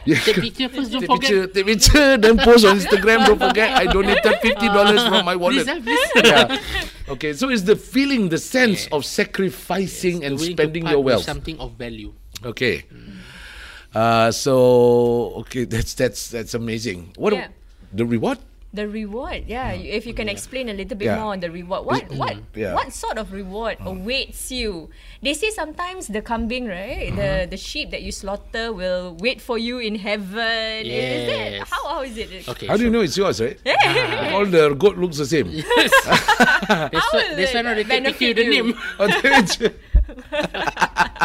Yeah. 0.04 0.18
Take 0.20 0.36
picture 0.36 0.68
first, 0.68 0.92
don't 0.92 1.00
Take 1.00 1.10
forget. 1.10 1.30
picture, 1.30 1.46
take 1.48 1.66
picture, 1.66 2.16
then 2.16 2.36
post 2.38 2.64
on 2.64 2.78
Instagram. 2.78 3.26
Don't 3.26 3.38
forget, 3.40 3.76
I 3.76 3.86
donated 3.86 4.34
fifty 4.42 4.66
dollars 4.68 5.02
from 5.08 5.24
my 5.24 5.36
wallet. 5.36 5.66
Please, 5.66 5.68
ah, 5.68 5.80
please. 6.14 6.24
yeah. 6.24 7.12
Okay, 7.16 7.32
so 7.32 7.48
it's 7.48 7.62
the 7.62 7.76
feeling, 7.76 8.28
the 8.28 8.38
sense 8.38 8.88
of 8.92 9.04
sacrificing 9.04 10.24
and 10.24 10.38
spending 10.40 10.86
your 10.86 10.98
with 11.00 11.06
wealth. 11.16 11.24
Something 11.24 11.58
of 11.58 11.72
value. 11.72 12.12
Okay. 12.44 12.84
Uh, 13.94 14.30
so 14.30 15.40
okay, 15.46 15.64
that's 15.64 15.94
that's 15.94 16.28
that's 16.28 16.52
amazing. 16.54 17.12
What 17.16 17.32
Yeah. 17.32 17.48
the 17.92 18.04
reward? 18.04 18.38
The 18.74 18.84
reward, 18.88 19.44
yeah. 19.48 19.72
you- 19.72 19.88
If 19.96 20.04
you 20.04 20.12
can 20.12 20.28
explain 20.28 20.68
a 20.68 20.74
little 20.76 20.98
bit 20.98 21.06
Yeah. 21.08 21.16
more 21.22 21.32
on 21.32 21.40
the 21.40 21.48
reward, 21.48 21.86
what 21.88 22.04
what 22.12 22.36
Yeah. 22.52 22.74
what 22.76 22.92
sort 22.92 23.16
of 23.16 23.32
reward 23.32 23.78
awaits 23.80 24.52
you? 24.52 24.90
They 25.24 25.32
say 25.32 25.48
sometimes 25.48 26.12
the 26.12 26.20
kambing, 26.20 26.68
right, 26.68 27.08
the 27.14 27.48
the 27.48 27.56
sheep 27.56 27.88
that 27.96 28.02
you 28.04 28.12
slaughter 28.12 28.76
will 28.76 29.16
wait 29.16 29.40
for 29.40 29.56
you 29.56 29.78
in 29.80 29.96
heaven. 29.96 30.84
Is 30.84 31.24
that 31.24 31.64
Yes. 31.64 31.70
how 31.72 31.82
how 31.88 32.00
is 32.04 32.20
it? 32.20 32.44
Okay. 32.44 32.66
How 32.68 32.76
do 32.76 32.84
you 32.84 32.92
know 32.92 33.00
it's 33.00 33.16
yours, 33.16 33.40
right? 33.40 33.56
All 34.36 34.44
the 34.44 34.76
goat 34.76 35.00
looks 35.00 35.16
the 35.16 35.26
same. 35.30 35.48
That's 35.56 35.96
How 36.68 36.90
why, 37.16 37.32
will 37.32 37.36
that's 37.40 37.54
why 37.56 37.64
it 37.72 37.88
they 37.88 38.00
picture 38.12 38.34
the 38.36 38.44
you? 38.44 38.76
name. 38.76 39.72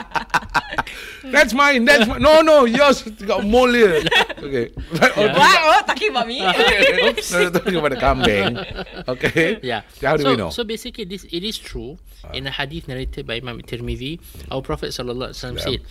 That's 1.31 1.51
That's 1.51 1.53
mine. 1.53 1.85
That's 1.85 2.07
my, 2.07 2.17
no, 2.17 2.41
no. 2.41 2.65
Yours 2.65 3.03
got 3.03 3.45
mole 3.45 3.71
here. 3.73 4.01
Okay. 4.41 4.71
Oh, 4.77 5.27
What? 5.37 5.59
Oh, 5.61 5.81
talking 5.85 6.09
about 6.09 6.27
me? 6.27 6.41
Oops. 7.09 7.31
No, 7.31 7.39
we're 7.39 7.51
talking 7.51 7.75
about 7.75 7.91
the 7.91 7.97
kambing. 7.97 9.07
Okay. 9.07 9.59
Yeah. 9.61 9.81
How 10.01 10.17
do 10.17 10.23
so, 10.23 10.31
we 10.31 10.35
know? 10.37 10.49
So 10.49 10.63
basically, 10.63 11.05
this 11.05 11.23
it 11.25 11.43
is 11.43 11.57
true. 11.57 11.97
In 12.33 12.47
a 12.47 12.51
hadith 12.51 12.87
narrated 12.87 13.27
by 13.27 13.35
Imam 13.35 13.61
Tirmidhi, 13.61 14.19
our 14.49 14.61
Prophet 14.61 14.89
sallallahu 14.97 15.29
alaihi 15.29 15.53
wasallam 15.53 15.59
said, 15.61 15.81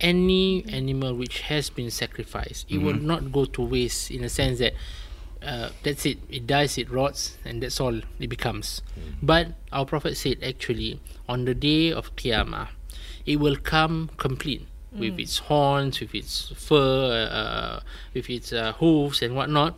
any 0.00 0.64
animal 0.72 1.14
which 1.14 1.40
has 1.52 1.68
been 1.70 1.90
sacrificed, 1.90 2.64
it 2.70 2.78
will 2.78 2.94
Mm-hmm. 2.94 3.06
not 3.06 3.32
go 3.32 3.44
to 3.44 3.62
waste. 3.62 4.10
In 4.10 4.24
a 4.24 4.28
sense 4.28 4.58
that. 4.60 4.72
Uh, 5.40 5.70
that's 5.84 6.04
it. 6.04 6.18
It 6.28 6.48
dies, 6.48 6.76
it 6.78 6.90
rots, 6.90 7.38
and 7.44 7.62
that's 7.62 7.78
all 7.78 7.94
it 8.18 8.26
becomes. 8.26 8.82
Mm. 8.98 9.14
But 9.22 9.46
our 9.70 9.86
Prophet 9.86 10.16
said, 10.16 10.42
actually, 10.42 10.98
on 11.28 11.44
the 11.44 11.54
day 11.54 11.92
of 11.92 12.10
Qiyamah, 12.16 12.66
it 13.24 13.36
will 13.38 13.54
come 13.54 14.10
complete 14.16 14.66
with 14.92 15.18
its 15.18 15.38
horns, 15.38 16.00
with 16.00 16.14
its 16.14 16.52
fur, 16.56 17.28
uh, 17.30 17.80
with 18.14 18.30
its 18.30 18.52
uh, 18.52 18.72
hooves 18.78 19.22
and 19.22 19.36
whatnot 19.36 19.76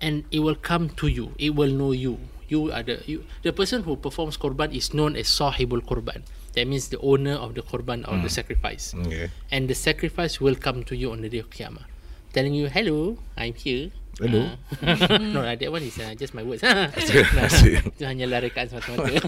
and 0.00 0.24
it 0.30 0.40
will 0.40 0.56
come 0.56 0.90
to 1.00 1.06
you. 1.06 1.32
It 1.38 1.54
will 1.54 1.72
know 1.72 1.92
you. 1.92 2.18
You 2.48 2.70
are 2.70 2.82
the 2.82 3.02
you, 3.06 3.26
the 3.42 3.52
person 3.52 3.82
who 3.82 3.96
performs 3.96 4.36
korban 4.38 4.70
is 4.70 4.94
known 4.94 5.16
as 5.16 5.26
sahibul 5.26 5.82
korban. 5.82 6.22
That 6.54 6.68
means 6.68 6.88
the 6.88 6.98
owner 7.00 7.34
of 7.34 7.54
the 7.54 7.62
korban 7.62 8.06
or 8.08 8.16
the 8.22 8.30
sacrifice. 8.30 8.94
Okay. 8.94 9.28
And 9.50 9.68
the 9.68 9.74
sacrifice 9.74 10.40
will 10.40 10.54
come 10.54 10.84
to 10.88 10.96
you 10.96 11.12
on 11.12 11.20
the 11.20 11.28
day 11.28 11.42
of 11.42 11.50
Qiyamah, 11.50 11.84
telling 12.32 12.54
you, 12.54 12.70
"Hello, 12.70 13.18
I'm 13.36 13.52
here." 13.52 13.90
Hello. 14.16 14.56
Uh, 14.80 15.18
no, 15.36 15.44
that 15.44 15.68
one 15.68 15.82
is 15.84 15.98
uh, 15.98 16.14
just 16.16 16.32
my 16.32 16.40
words. 16.40 16.64
itu 16.64 18.00
hanyalah 18.00 18.48
rekaan 18.48 18.72
semata-mata. 18.72 19.20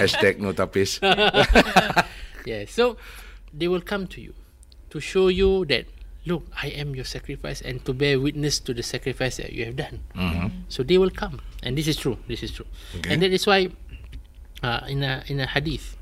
Hashtag 0.00 0.40
no 0.40 0.56
tapis. 0.56 1.02
yeah, 2.48 2.64
so 2.64 2.96
they 3.56 3.68
will 3.68 3.80
come 3.80 4.04
to 4.12 4.20
you 4.20 4.36
to 4.92 5.00
show 5.00 5.28
you 5.32 5.64
that 5.72 5.86
look, 6.26 6.42
I 6.58 6.74
am 6.74 6.94
your 6.98 7.06
sacrifice 7.06 7.62
and 7.62 7.78
to 7.86 7.94
bear 7.94 8.18
witness 8.18 8.58
to 8.66 8.74
the 8.74 8.82
sacrifice 8.82 9.38
that 9.38 9.52
you 9.54 9.64
have 9.64 9.76
done. 9.78 10.02
So 10.68 10.82
they 10.82 10.98
will 10.98 11.14
come, 11.14 11.40
and 11.62 11.78
this 11.78 11.86
is 11.86 11.96
true. 11.96 12.18
This 12.26 12.42
is 12.42 12.50
true, 12.50 12.66
Okay. 12.98 13.14
and 13.14 13.22
that 13.22 13.30
is 13.32 13.46
why 13.46 13.70
uh, 14.62 14.80
in 14.90 15.02
a 15.06 15.22
in 15.30 15.38
a 15.40 15.46
hadith, 15.46 15.94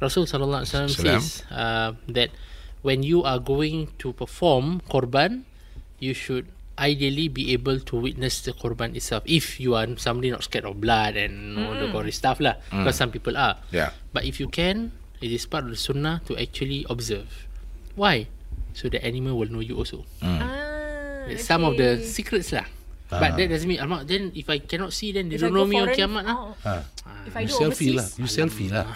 Rasul 0.00 0.24
sallallahu 0.24 0.64
alaihi 0.64 0.72
wasallam 0.72 0.92
says 0.96 1.44
uh, 1.52 1.92
that 2.08 2.32
when 2.82 3.02
you 3.04 3.22
are 3.22 3.38
going 3.38 3.92
to 4.00 4.12
perform 4.16 4.80
korban, 4.88 5.44
you 6.00 6.14
should 6.16 6.48
ideally 6.76 7.28
be 7.28 7.52
able 7.56 7.80
to 7.80 7.96
witness 7.96 8.40
the 8.44 8.52
korban 8.52 8.92
itself. 8.96 9.24
If 9.24 9.56
you 9.60 9.74
are 9.76 9.88
somebody 9.96 10.28
not 10.32 10.44
scared 10.44 10.64
of 10.68 10.80
blood 10.80 11.16
and 11.16 11.56
all 11.56 11.72
the 11.76 11.88
gory 11.88 12.12
stuff 12.12 12.36
lah. 12.40 12.60
Because 12.68 12.96
some 12.96 13.08
people 13.12 13.36
are. 13.36 13.56
Yeah. 13.72 13.96
but 14.12 14.24
if 14.28 14.36
you 14.40 14.48
can 14.48 14.92
it 15.20 15.30
is 15.32 15.46
part 15.46 15.64
of 15.64 15.70
the 15.70 15.78
sunnah 15.80 16.20
to 16.26 16.36
actually 16.36 16.84
observe 16.88 17.48
why 17.96 18.26
so 18.76 18.88
the 18.88 19.00
animal 19.04 19.36
will 19.38 19.48
know 19.48 19.60
you 19.64 19.76
also 19.76 20.04
Ah, 20.20 21.24
That's 21.26 21.44
some 21.44 21.64
of 21.64 21.76
the 21.80 21.98
secrets 22.04 22.52
lah 22.52 22.66
but 23.06 23.38
that 23.38 23.46
doesn't 23.48 23.70
mean 23.70 23.78
I'm 23.78 23.88
not 23.88 24.06
then 24.10 24.34
if 24.34 24.50
I 24.50 24.58
cannot 24.58 24.90
see 24.92 25.14
then 25.14 25.30
they 25.30 25.38
If 25.38 25.46
don't 25.46 25.54
know 25.54 25.64
me 25.66 25.78
on 25.78 25.88
kiamat 25.94 26.26
lah 26.26 26.54
Ah. 26.66 26.82
If 27.26 27.34
I 27.34 27.42
You 27.46 27.50
selfie 27.50 27.90
lah. 27.94 28.06
You 28.18 28.26
selfie 28.30 28.68
lah. 28.70 28.86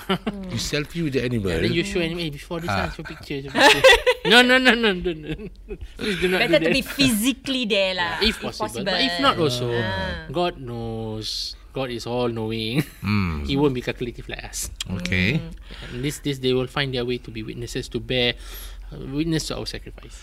you 0.51 0.59
selfie 0.59 1.03
with 1.03 1.15
the 1.19 1.23
animal. 1.27 1.51
And 1.51 1.67
then 1.67 1.75
you 1.75 1.83
show 1.83 1.99
anime 1.99 2.31
before 2.31 2.63
this 2.63 2.71
one, 2.71 2.91
show 2.95 3.03
picture, 3.03 3.43
show 3.43 3.51
picture. 3.51 3.83
no, 4.31 4.39
no, 4.47 4.55
no, 4.59 4.71
no, 4.79 4.95
no, 4.95 5.11
no. 5.11 5.31
Please 5.99 6.19
do 6.23 6.31
not 6.31 6.39
better 6.47 6.63
do 6.63 6.71
to 6.71 6.71
that. 6.71 6.79
be 6.79 6.83
physically 6.87 7.67
there 7.67 7.95
lah. 7.99 8.23
if 8.23 8.39
possible. 8.39 8.87
But 8.87 9.03
if 9.03 9.19
not 9.19 9.35
also, 9.35 9.67
Ah. 9.75 10.31
God 10.31 10.63
knows. 10.63 11.59
God 11.73 11.91
is 11.91 12.07
all 12.07 12.29
knowing. 12.29 12.83
Hmm. 13.01 13.45
he 13.49 13.57
won't 13.57 13.75
be 13.75 13.81
calculative 13.83 14.29
like 14.29 14.45
us. 14.45 14.71
Okay. 15.01 15.41
And 15.93 16.05
this 16.05 16.19
this 16.21 16.39
they 16.39 16.53
will 16.53 16.67
find 16.69 16.95
their 16.95 17.05
way 17.05 17.19
to 17.19 17.31
be 17.31 17.43
witnesses 17.43 17.89
to 17.89 18.01
bear 18.01 18.35
uh, 18.93 18.99
witness 19.13 19.49
to 19.49 19.59
our 19.59 19.67
sacrifice. 19.67 20.19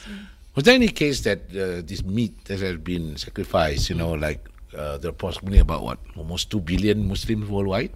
Was 0.55 0.63
there 0.65 0.73
any 0.75 0.89
case 0.89 1.21
that 1.21 1.39
uh, 1.53 1.85
this 1.85 2.03
meat 2.03 2.33
that 2.45 2.59
has 2.59 2.77
been 2.77 3.15
sacrificed, 3.15 3.89
you 3.89 3.95
know, 3.95 4.13
like 4.13 4.41
uh, 4.75 4.97
there 4.97 5.09
are 5.09 5.13
possibly 5.15 5.59
about 5.59 5.83
what 5.83 5.99
almost 6.17 6.49
two 6.49 6.59
billion 6.59 7.07
Muslims 7.07 7.47
worldwide, 7.47 7.93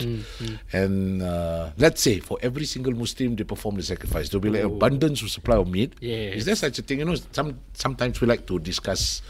and 0.72 1.22
uh, 1.22 1.72
let's 1.78 2.02
say 2.02 2.20
for 2.20 2.38
every 2.42 2.66
single 2.66 2.94
Muslim 2.94 3.36
they 3.36 3.44
perform 3.44 3.76
the 3.76 3.84
sacrifice, 3.84 4.30
there'll 4.30 4.42
be 4.42 4.50
like 4.50 4.64
abundance 4.64 5.22
of 5.22 5.30
supply 5.30 5.58
of 5.58 5.68
meat. 5.68 5.94
Yes. 6.00 6.38
Is 6.38 6.46
there 6.46 6.56
such 6.56 6.80
a 6.80 6.82
thing? 6.82 7.00
You 7.00 7.06
know, 7.06 7.16
some 7.34 7.60
sometimes 7.74 8.22
we 8.22 8.28
like 8.28 8.46
to 8.48 8.60
discuss 8.60 9.22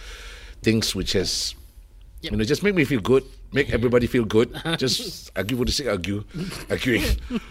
things 0.61 0.93
which 0.93 1.13
has, 1.13 1.55
Yep. 2.21 2.31
you 2.33 2.37
know, 2.37 2.43
just 2.43 2.61
make 2.61 2.75
me 2.75 2.85
feel 2.85 3.01
good, 3.01 3.23
make 3.53 3.69
everybody 3.77 4.07
feel 4.07 4.25
good. 4.25 4.51
just 4.77 5.31
argue 5.35 5.57
for 5.57 5.65
the 5.65 5.71
sake 5.71 5.87
of 5.87 5.93
argue, 5.93 6.23
arguing. 6.69 7.03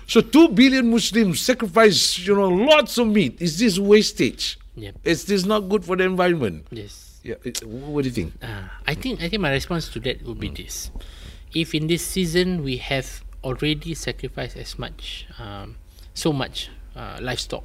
so 0.06 0.20
two 0.20 0.48
billion 0.48 0.90
Muslims 0.90 1.40
sacrifice, 1.40 2.18
you 2.18 2.34
know, 2.34 2.48
lots 2.48 2.98
of 2.98 3.08
meat. 3.08 3.40
Is 3.40 3.58
this 3.58 3.78
wastage? 3.78 4.58
Yep. 4.76 4.96
Is 5.04 5.24
this 5.26 5.44
not 5.44 5.68
good 5.68 5.84
for 5.84 5.96
the 5.96 6.04
environment? 6.04 6.66
Yes. 6.70 7.20
Yeah. 7.22 7.34
It, 7.44 7.64
what 7.66 8.02
do 8.02 8.08
you 8.08 8.14
think? 8.14 8.32
Uh, 8.42 8.68
I 8.86 8.94
think 8.94 9.20
I 9.20 9.28
think 9.28 9.42
my 9.42 9.52
response 9.52 9.88
to 9.90 10.00
that 10.00 10.22
would 10.24 10.40
be 10.40 10.48
this: 10.48 10.90
if 11.52 11.74
in 11.74 11.86
this 11.86 12.00
season 12.00 12.64
we 12.64 12.78
have 12.78 13.22
already 13.44 13.92
sacrificed 13.94 14.56
as 14.56 14.78
much, 14.78 15.26
um, 15.38 15.76
so 16.14 16.32
much 16.32 16.70
uh, 16.96 17.18
livestock, 17.20 17.64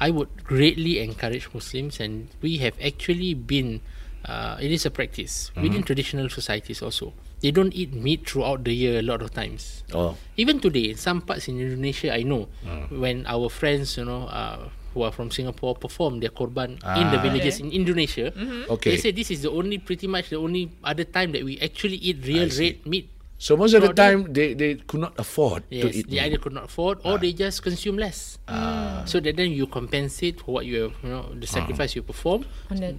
I 0.00 0.10
would 0.10 0.42
greatly 0.42 0.98
encourage 0.98 1.46
Muslims, 1.54 2.00
and 2.00 2.28
we 2.40 2.58
have 2.58 2.74
actually 2.82 3.34
been. 3.34 3.80
Uh, 4.24 4.56
it 4.60 4.70
is 4.70 4.86
a 4.86 4.90
practice 4.90 5.50
within 5.56 5.82
traditional 5.82 6.28
societies 6.30 6.80
also. 6.80 7.12
They 7.42 7.50
don't 7.50 7.74
eat 7.74 7.90
meat 7.92 8.22
throughout 8.30 8.62
the 8.62 8.70
year 8.72 9.02
a 9.02 9.02
lot 9.02 9.20
of 9.20 9.34
times. 9.34 9.82
Oh, 9.92 10.14
Even 10.38 10.62
today, 10.62 10.94
some 10.94 11.20
parts 11.20 11.50
in 11.50 11.58
Indonesia, 11.58 12.14
I 12.14 12.22
know 12.22 12.46
when 12.88 13.26
our 13.26 13.50
friends, 13.50 13.98
you 13.98 14.06
know, 14.06 14.30
uh, 14.30 14.70
who 14.94 15.02
are 15.02 15.10
from 15.10 15.34
Singapore 15.34 15.74
perform 15.74 16.22
their 16.22 16.30
korban 16.30 16.78
in 16.94 17.10
the 17.10 17.18
Ah. 17.18 17.24
villages 17.26 17.58
in 17.58 17.74
Indonesia, 17.74 18.30
Okay. 18.70 18.94
they 18.94 18.98
say 19.02 19.10
this 19.10 19.34
is 19.34 19.42
the 19.42 19.50
only, 19.50 19.76
pretty 19.82 20.06
much 20.06 20.30
the 20.30 20.38
only 20.38 20.70
other 20.86 21.02
time 21.04 21.34
that 21.34 21.42
we 21.42 21.58
actually 21.58 21.98
eat 21.98 22.22
real 22.24 22.46
red 22.48 22.78
meat. 22.86 23.10
so 23.42 23.58
most 23.58 23.74
of 23.74 23.82
the 23.82 23.90
time 23.90 24.30
they, 24.30 24.54
they 24.54 24.78
could 24.86 25.02
not 25.02 25.18
afford 25.18 25.66
to 25.66 25.90
Yes, 25.90 25.98
eat 25.98 26.06
they 26.06 26.22
meat. 26.22 26.30
either 26.30 26.38
could 26.38 26.54
not 26.54 26.70
afford 26.70 27.02
or 27.02 27.18
they 27.18 27.34
just 27.34 27.58
consume 27.66 27.98
less. 27.98 28.38
So 29.10 29.18
that 29.18 29.34
then 29.34 29.50
you 29.50 29.66
compensate 29.66 30.38
for 30.46 30.62
what 30.62 30.64
you 30.64 30.86
have, 30.86 30.94
you 31.02 31.10
know, 31.10 31.26
the 31.34 31.50
sacrifice 31.50 31.98
you 31.98 32.06
perform. 32.06 32.46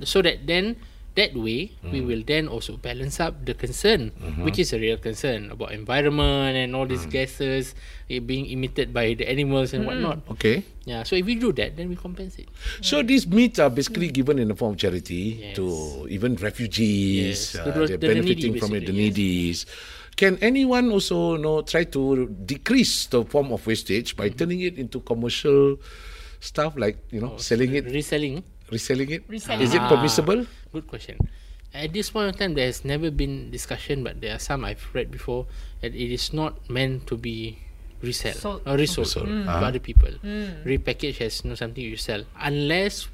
So 0.03 0.19
that 0.19 0.43
then 0.43 0.75
that 1.15 1.35
way 1.37 1.71
we 1.91 2.01
will 2.01 2.23
then 2.25 2.47
also 2.47 2.77
balance 2.77 3.19
up 3.19 3.45
the 3.45 3.53
concern, 3.53 4.09
which 4.41 4.57
is 4.57 4.73
a 4.73 4.79
real 4.79 4.97
concern 4.97 5.51
about 5.51 5.71
environment 5.71 6.57
and 6.57 6.75
all 6.75 6.85
these 6.89 7.05
gases 7.05 7.75
eh, 8.09 8.17
being 8.19 8.49
emitted 8.49 8.93
by 8.93 9.13
the 9.13 9.29
animals 9.29 9.73
and 9.73 9.85
whatnot. 9.85 10.25
Okay. 10.37 10.63
Yeah. 10.85 11.03
So 11.03 11.15
if 11.15 11.25
we 11.25 11.35
do 11.35 11.53
that, 11.53 11.77
then 11.77 11.89
we 11.89 11.95
compensate. 11.95 12.49
So 12.81 13.01
these 13.03 13.27
meats 13.27 13.59
are 13.59 13.69
basically 13.69 14.09
given 14.09 14.39
in 14.39 14.47
the 14.49 14.55
form 14.55 14.73
of 14.73 14.79
charity 14.81 15.37
Yes. 15.53 15.55
to 15.61 16.07
even 16.09 16.35
refugees. 16.41 17.53
Yes. 17.53 17.55
Uh, 17.55 17.65
To 17.65 17.71
those- 17.71 17.89
they're 17.89 17.97
the 17.97 18.07
needy, 18.15 18.33
benefiting 18.49 18.53
from 18.59 18.73
it, 18.75 18.85
the 18.85 18.93
basically, 18.93 19.53
needies. 19.53 19.65
Can 20.15 20.37
anyone 20.41 20.91
also 20.91 21.37
you 21.37 21.41
know, 21.41 21.61
try 21.61 21.85
to 21.89 22.29
decrease 22.45 23.05
the 23.07 23.25
form 23.25 23.51
of 23.53 23.65
wastage 23.65 24.15
by 24.15 24.29
Mm-hmm. 24.29 24.37
turning 24.37 24.61
it 24.61 24.77
into 24.77 24.99
commercial 25.01 25.77
stuff 26.43 26.75
like 26.75 26.97
you 27.09 27.21
know 27.21 27.37
selling 27.37 27.73
it, 27.73 27.85
Reselling. 27.85 28.43
Reselling 28.73 29.09
it? 29.11 29.23
Reselling. 29.29 29.61
Is 29.61 29.73
it 29.73 29.81
Ah, 29.81 29.89
permissible? 29.89 30.45
Good 30.73 30.87
question. 30.89 31.17
At 31.73 31.93
this 31.93 32.09
point 32.13 32.29
in 32.29 32.35
time, 32.37 32.53
there 32.53 32.65
has 32.69 32.85
never 32.85 33.09
been 33.09 33.49
discussion, 33.49 34.03
but 34.03 34.21
there 34.21 34.35
are 34.35 34.39
some 34.41 34.65
I've 34.65 34.83
read 34.93 35.09
before 35.09 35.45
that 35.81 35.93
it 35.93 36.09
is 36.13 36.33
not 36.33 36.57
meant 36.69 37.07
to 37.09 37.17
be 37.17 37.57
resell 38.03 38.33
Sold. 38.35 38.61
or 38.67 38.75
resold 38.77 39.07
Resold. 39.07 39.25
to 39.25 39.45
Ah. 39.49 39.63
other 39.69 39.79
people. 39.79 40.11
Repackage 40.65 41.17
has 41.23 41.41
no 41.45 41.55
something 41.55 41.81
you 41.81 41.95
sell 41.97 42.25
unless 42.37 43.07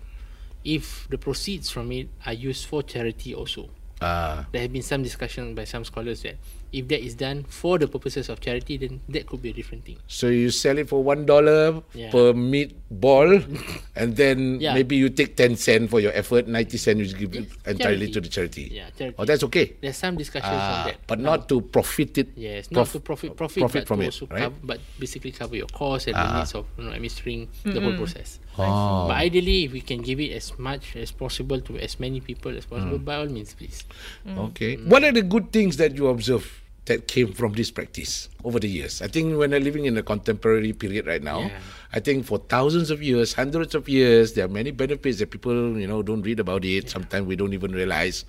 if 0.65 1.07
the 1.07 1.17
proceeds 1.17 1.69
from 1.69 1.91
it 1.95 2.09
are 2.25 2.33
used 2.35 2.65
for 2.67 2.83
charity 2.83 3.31
also. 3.35 3.69
Ah, 4.01 4.47
There 4.51 4.59
have 4.63 4.73
been 4.73 4.83
some 4.83 5.03
discussion 5.03 5.55
by 5.55 5.63
some 5.63 5.83
scholars 5.85 6.23
that 6.27 6.35
if 6.71 6.87
that 6.87 7.01
is 7.03 7.15
done 7.15 7.43
for 7.49 7.77
the 7.77 7.87
purposes 7.87 8.29
of 8.29 8.39
charity, 8.41 8.77
then 8.77 9.01
that 9.09 9.25
could 9.27 9.41
be 9.41 9.49
a 9.49 9.53
different 9.53 9.85
thing. 9.85 9.97
so 10.07 10.27
you 10.27 10.49
sell 10.51 10.77
it 10.77 10.87
for 10.89 11.03
one 11.03 11.25
dollar 11.25 11.81
Yeah. 11.93 12.11
per 12.11 12.33
meat 12.33 12.75
ball, 12.91 13.41
and 13.95 14.15
then 14.15 14.59
Yeah. 14.61 14.73
maybe 14.73 14.95
you 14.95 15.09
take 15.09 15.35
ten 15.35 15.55
cent 15.55 15.89
for 15.89 15.99
your 15.99 16.11
effort, 16.13 16.47
ninety 16.47 16.77
cent 16.77 16.99
you 16.99 17.09
give 17.13 17.33
Yes, 17.35 17.45
entirely 17.65 18.07
charity. 18.09 18.13
to 18.13 18.21
the 18.21 18.29
charity. 18.29 18.65
Yeah, 18.71 18.89
charity. 18.97 19.15
Oh, 19.17 19.25
that's 19.25 19.43
okay. 19.49 19.73
There's 19.81 19.97
some 19.97 20.17
discussions 20.17 20.53
on 20.53 20.59
Ah, 20.59 20.83
that. 20.93 20.97
but 21.07 21.19
not 21.19 21.49
to 21.49 21.61
profit 21.61 22.17
it. 22.17 22.29
Yes, 22.35 22.69
not 22.71 22.85
prof- 22.85 22.93
to 22.93 22.99
profit 22.99 23.37
profit, 23.37 23.61
profit 23.61 23.81
but 23.83 23.87
from 23.87 24.01
it, 24.01 24.05
also 24.13 24.25
right? 24.27 24.41
cover, 24.49 24.55
but 24.63 24.79
basically 24.99 25.31
cover 25.31 25.55
your 25.55 25.67
costs 25.73 26.07
and 26.07 26.15
the 26.15 26.21
Ah. 26.21 26.39
needs 26.39 26.53
of 26.53 26.65
you 26.77 26.83
know 26.85 26.91
administering 26.91 27.47
the 27.65 27.81
whole 27.81 27.97
process. 27.97 28.39
Oh. 28.57 29.07
But 29.07 29.17
ideally, 29.17 29.63
if 29.65 29.71
we 29.71 29.79
can 29.81 30.01
give 30.01 30.19
it 30.19 30.31
as 30.35 30.51
much 30.59 30.95
as 30.95 31.11
possible 31.11 31.61
to 31.61 31.77
as 31.79 31.99
many 31.99 32.19
people 32.19 32.51
as 32.57 32.65
possible, 32.65 32.99
Mm. 32.99 33.05
by 33.05 33.15
all 33.15 33.27
means, 33.31 33.53
please. 33.53 33.85
Okay. 34.27 34.75
What 34.75 35.03
are 35.03 35.11
the 35.13 35.21
good 35.21 35.51
things 35.53 35.77
that 35.77 35.95
you 35.95 36.07
observe 36.07 36.58
that 36.89 37.07
came 37.07 37.31
from 37.31 37.53
this 37.53 37.69
practice 37.71 38.27
over 38.43 38.59
the 38.59 38.67
years? 38.67 39.01
I 39.01 39.07
think 39.07 39.37
when 39.37 39.51
we're 39.53 39.61
living 39.61 39.85
in 39.85 39.95
a 39.97 40.03
contemporary 40.03 40.73
period 40.73 41.07
right 41.07 41.21
now, 41.23 41.47
Yeah. 41.47 41.61
I 41.93 41.99
think 42.01 42.25
for 42.25 42.37
thousands 42.37 42.91
of 42.91 43.01
years, 43.01 43.33
hundreds 43.33 43.73
of 43.73 43.89
years, 43.89 44.33
there 44.33 44.45
are 44.45 44.51
many 44.51 44.69
benefits 44.69 45.17
that 45.19 45.31
people, 45.31 45.79
you 45.79 45.87
know, 45.87 46.03
don't 46.03 46.21
read 46.21 46.39
about 46.39 46.65
it. 46.65 46.89
Sometimes 46.89 47.25
we 47.25 47.35
don't 47.35 47.53
even 47.53 47.71
realize. 47.71 48.25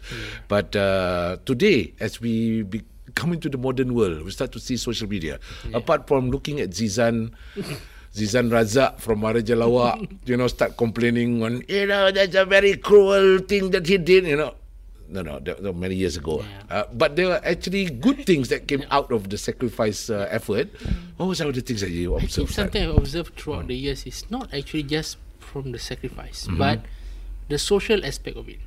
But 0.48 0.72
uh, 0.76 1.36
today, 1.44 1.92
as 2.00 2.20
we 2.24 2.62
be, 2.62 2.80
come 3.14 3.32
into 3.36 3.50
the 3.50 3.58
modern 3.58 3.92
world, 3.92 4.22
we 4.24 4.30
start 4.30 4.52
to 4.52 4.60
see 4.60 4.78
social 4.78 5.08
media. 5.08 5.40
Apart 5.74 6.06
from 6.08 6.30
looking 6.30 6.60
at 6.60 6.70
Zizan. 6.70 7.32
Zizan 8.10 8.50
Razak 8.50 8.98
from 8.98 9.20
Maharaja 9.22 9.54
Lawak, 9.54 10.02
you 10.26 10.36
know, 10.36 10.48
start 10.50 10.74
complaining 10.76 11.44
on, 11.46 11.62
you 11.68 11.86
know, 11.86 12.10
that's 12.10 12.34
a 12.34 12.42
very 12.44 12.74
cruel 12.74 13.38
thing 13.38 13.70
that 13.70 13.86
he 13.86 13.98
did, 14.02 14.26
you 14.26 14.34
know. 14.34 14.50
No, 15.10 15.22
no, 15.22 15.40
that, 15.40 15.62
that 15.62 15.72
many 15.74 15.96
years 15.96 16.16
ago. 16.16 16.44
Uh, 16.70 16.84
but 16.94 17.16
there 17.16 17.26
were 17.28 17.40
actually 17.44 17.90
good 17.90 18.24
things 18.24 18.48
that 18.48 18.68
came 18.68 18.84
out 18.90 19.10
of 19.10 19.28
the 19.28 19.36
sacrifice 19.36 20.08
uh, 20.08 20.28
effort. 20.30 20.68
What 21.16 21.26
was 21.26 21.38
some 21.38 21.48
of 21.48 21.54
the 21.54 21.60
things 21.62 21.80
that 21.82 21.90
you 21.90 22.14
I 22.14 22.20
think 22.20 22.30
observed? 22.30 22.54
something 22.54 22.82
I've 22.82 22.96
observed 22.96 23.34
throughout 23.34 23.66
the 23.66 23.74
years 23.74 24.06
is 24.06 24.30
not 24.30 24.54
actually 24.54 24.84
just 24.84 25.18
from 25.38 25.72
the 25.72 25.78
sacrifice, 25.78 26.46
but 26.46 26.80
the 27.48 27.58
social 27.58 28.04
aspect 28.06 28.36
of 28.36 28.48
it. 28.48 28.60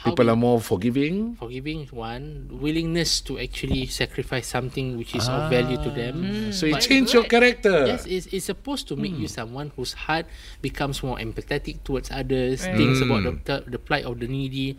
How 0.00 0.16
People 0.16 0.26
we- 0.26 0.32
are 0.32 0.36
more 0.40 0.60
forgiving. 0.64 1.36
forgiving 1.36 1.84
is 1.84 1.92
one 1.92 2.48
willingness 2.48 3.20
to 3.28 3.36
actually 3.38 3.84
sacrifice 3.84 4.48
something 4.48 4.96
which 4.96 5.12
is 5.14 5.28
of 5.28 5.50
value 5.52 5.76
to 5.76 5.90
them. 5.92 6.24
So 6.56 6.64
it 6.64 6.80
But- 6.80 6.88
changed 6.88 7.12
your 7.12 7.24
character. 7.28 7.84
Yes, 7.84 8.06
it's, 8.08 8.24
it's 8.32 8.46
supposed 8.48 8.88
to 8.88 8.96
make 8.96 9.12
you 9.12 9.28
someone 9.28 9.72
whose 9.76 9.92
heart 9.92 10.24
becomes 10.64 11.02
more 11.04 11.18
empathetic 11.20 11.84
towards 11.84 12.08
others, 12.10 12.64
thinks 12.64 13.04
about 13.04 13.28
the, 13.28 13.32
the, 13.44 13.56
the 13.76 13.78
plight 13.78 14.08
of 14.08 14.16
the 14.20 14.26
needy. 14.26 14.72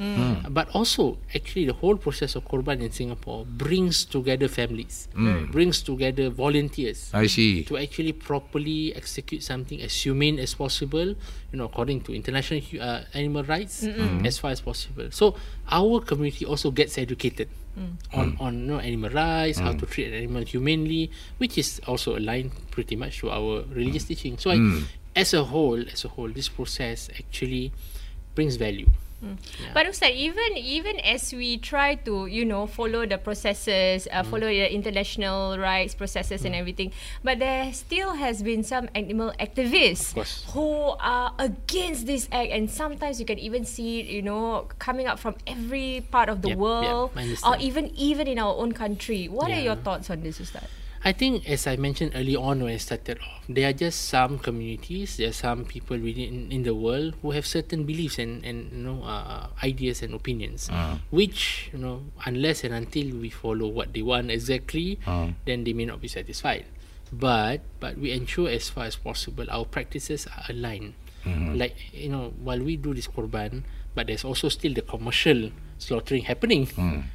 But 0.50 0.74
also, 0.74 1.20
actually, 1.38 1.70
the 1.70 1.78
whole 1.78 1.98
process 2.02 2.34
of 2.34 2.50
Korban 2.50 2.82
in 2.82 2.90
Singapore 2.90 3.46
brings 3.46 4.06
together 4.06 4.48
families, 4.50 5.06
brings 5.54 5.86
together 5.86 6.34
volunteers 6.34 7.12
I 7.14 7.28
see. 7.28 7.62
to 7.70 7.78
actually 7.78 8.14
properly 8.18 8.90
execute 8.98 9.44
something 9.46 9.78
as 9.86 9.94
humane 10.02 10.40
as 10.42 10.56
possible, 10.58 11.14
you 11.52 11.58
know, 11.60 11.66
according 11.66 12.02
to 12.02 12.14
international 12.16 12.62
uh, 12.80 13.02
animal 13.14 13.44
rights, 13.44 13.84
as 14.26 14.38
far 14.40 14.52
as 14.52 14.62
possible. 14.62 15.08
So 15.12 15.36
our 15.70 16.00
community 16.00 16.46
also 16.46 16.72
gets 16.72 16.98
educated 16.98 17.50
on 18.14 18.36
on 18.40 18.54
you 18.60 18.68
know, 18.68 18.80
animal 18.80 19.10
rights, 19.12 19.60
how 19.60 19.72
to 19.80 19.86
treat 19.86 20.08
an 20.08 20.14
animal 20.14 20.44
humanely, 20.44 21.12
which 21.40 21.58
is 21.58 21.80
also 21.88 22.18
aligned 22.18 22.52
pretty 22.72 22.96
much 22.96 23.20
to 23.20 23.30
our 23.32 23.64
religious 23.72 24.06
teaching. 24.06 24.38
So, 24.38 24.52
I, 24.52 24.56
as 25.16 25.34
a 25.34 25.44
whole, 25.44 25.80
as 25.92 26.04
a 26.06 26.10
whole, 26.10 26.30
this 26.30 26.48
process 26.50 27.10
actually 27.16 27.72
brings 28.36 28.56
value. 28.56 28.88
Mm. 29.22 29.38
Yeah. 29.62 29.72
But 29.74 29.86
Ustaz, 29.86 30.18
even 30.18 30.58
even 30.58 30.98
as 31.06 31.30
we 31.30 31.62
try 31.62 31.94
to 32.10 32.26
you 32.26 32.42
know 32.44 32.66
follow 32.66 33.06
the 33.06 33.22
processes, 33.22 34.10
uh, 34.10 34.24
follow 34.26 34.50
the 34.50 34.66
international 34.66 35.62
rights 35.62 35.94
processes 35.94 36.42
and 36.42 36.58
everything, 36.58 36.92
but 37.24 37.38
there 37.38 37.70
still 37.74 38.18
has 38.18 38.42
been 38.42 38.66
some 38.66 38.90
animal 38.98 39.30
activists 39.40 40.18
who 40.58 40.98
are 40.98 41.38
against 41.38 42.10
this 42.10 42.26
act, 42.34 42.50
and 42.50 42.66
sometimes 42.66 43.22
you 43.22 43.26
can 43.30 43.38
even 43.38 43.62
see 43.64 44.02
it, 44.02 44.08
you 44.10 44.26
know, 44.26 44.66
coming 44.82 45.06
up 45.06 45.20
from 45.22 45.38
every 45.46 46.02
part 46.10 46.28
of 46.28 46.42
the 46.42 46.58
yep, 46.58 46.58
world, 46.58 47.14
I 47.14 47.38
or 47.46 47.58
even 47.62 47.94
even 47.94 48.26
in 48.26 48.40
our 48.42 48.58
own 48.58 48.74
country. 48.74 49.30
What 49.30 49.52
are 49.54 49.62
your 49.62 49.78
thoughts 49.78 50.10
on 50.10 50.26
this, 50.26 50.42
Ustaz? 50.42 50.81
I 51.04 51.14
think, 51.14 51.50
as 51.50 51.66
I 51.66 51.78
mentioned 51.82 52.12
early 52.14 52.36
on 52.36 52.62
when 52.62 52.74
I 52.74 52.78
started 52.78 53.18
off, 53.26 53.42
there 53.50 53.66
are 53.68 53.74
just 53.74 54.06
some 54.06 54.38
communities, 54.38 55.18
there 55.18 55.30
are 55.30 55.34
some 55.34 55.66
people 55.66 55.98
within 55.98 56.52
in 56.54 56.62
the 56.62 56.76
world 56.78 57.18
who 57.26 57.32
have 57.34 57.46
certain 57.50 57.86
beliefs 57.90 58.20
and, 58.22 58.46
and 58.46 58.70
you 58.70 58.86
know 58.86 59.02
uh, 59.02 59.50
ideas 59.66 60.04
and 60.06 60.14
opinions, 60.14 60.70
which 61.10 61.74
you 61.74 61.80
know 61.82 62.06
unless 62.30 62.62
and 62.64 62.74
until 62.78 63.18
we 63.18 63.34
follow 63.34 63.66
what 63.66 63.94
they 63.98 64.06
want 64.06 64.30
exactly, 64.30 65.00
then 65.50 65.64
they 65.66 65.74
may 65.74 65.86
not 65.90 66.02
be 66.02 66.08
satisfied. 66.08 66.66
But 67.12 67.66
but 67.82 67.98
we 67.98 68.14
ensure 68.14 68.48
as 68.54 68.70
far 68.70 68.86
as 68.86 68.96
possible 68.96 69.50
our 69.50 69.66
practices 69.66 70.28
are 70.30 70.54
aligned. 70.54 70.94
Like 71.58 71.76
you 71.98 72.10
know, 72.10 72.34
while 72.42 72.62
we 72.62 72.78
do 72.78 72.94
this 72.94 73.10
korban, 73.10 73.64
but 73.98 74.06
there's 74.06 74.24
also 74.24 74.50
still 74.50 74.74
the 74.78 74.82
commercial 74.86 75.50
slaughtering 75.82 76.30
happening. 76.30 76.70
Slaughter 76.70 77.10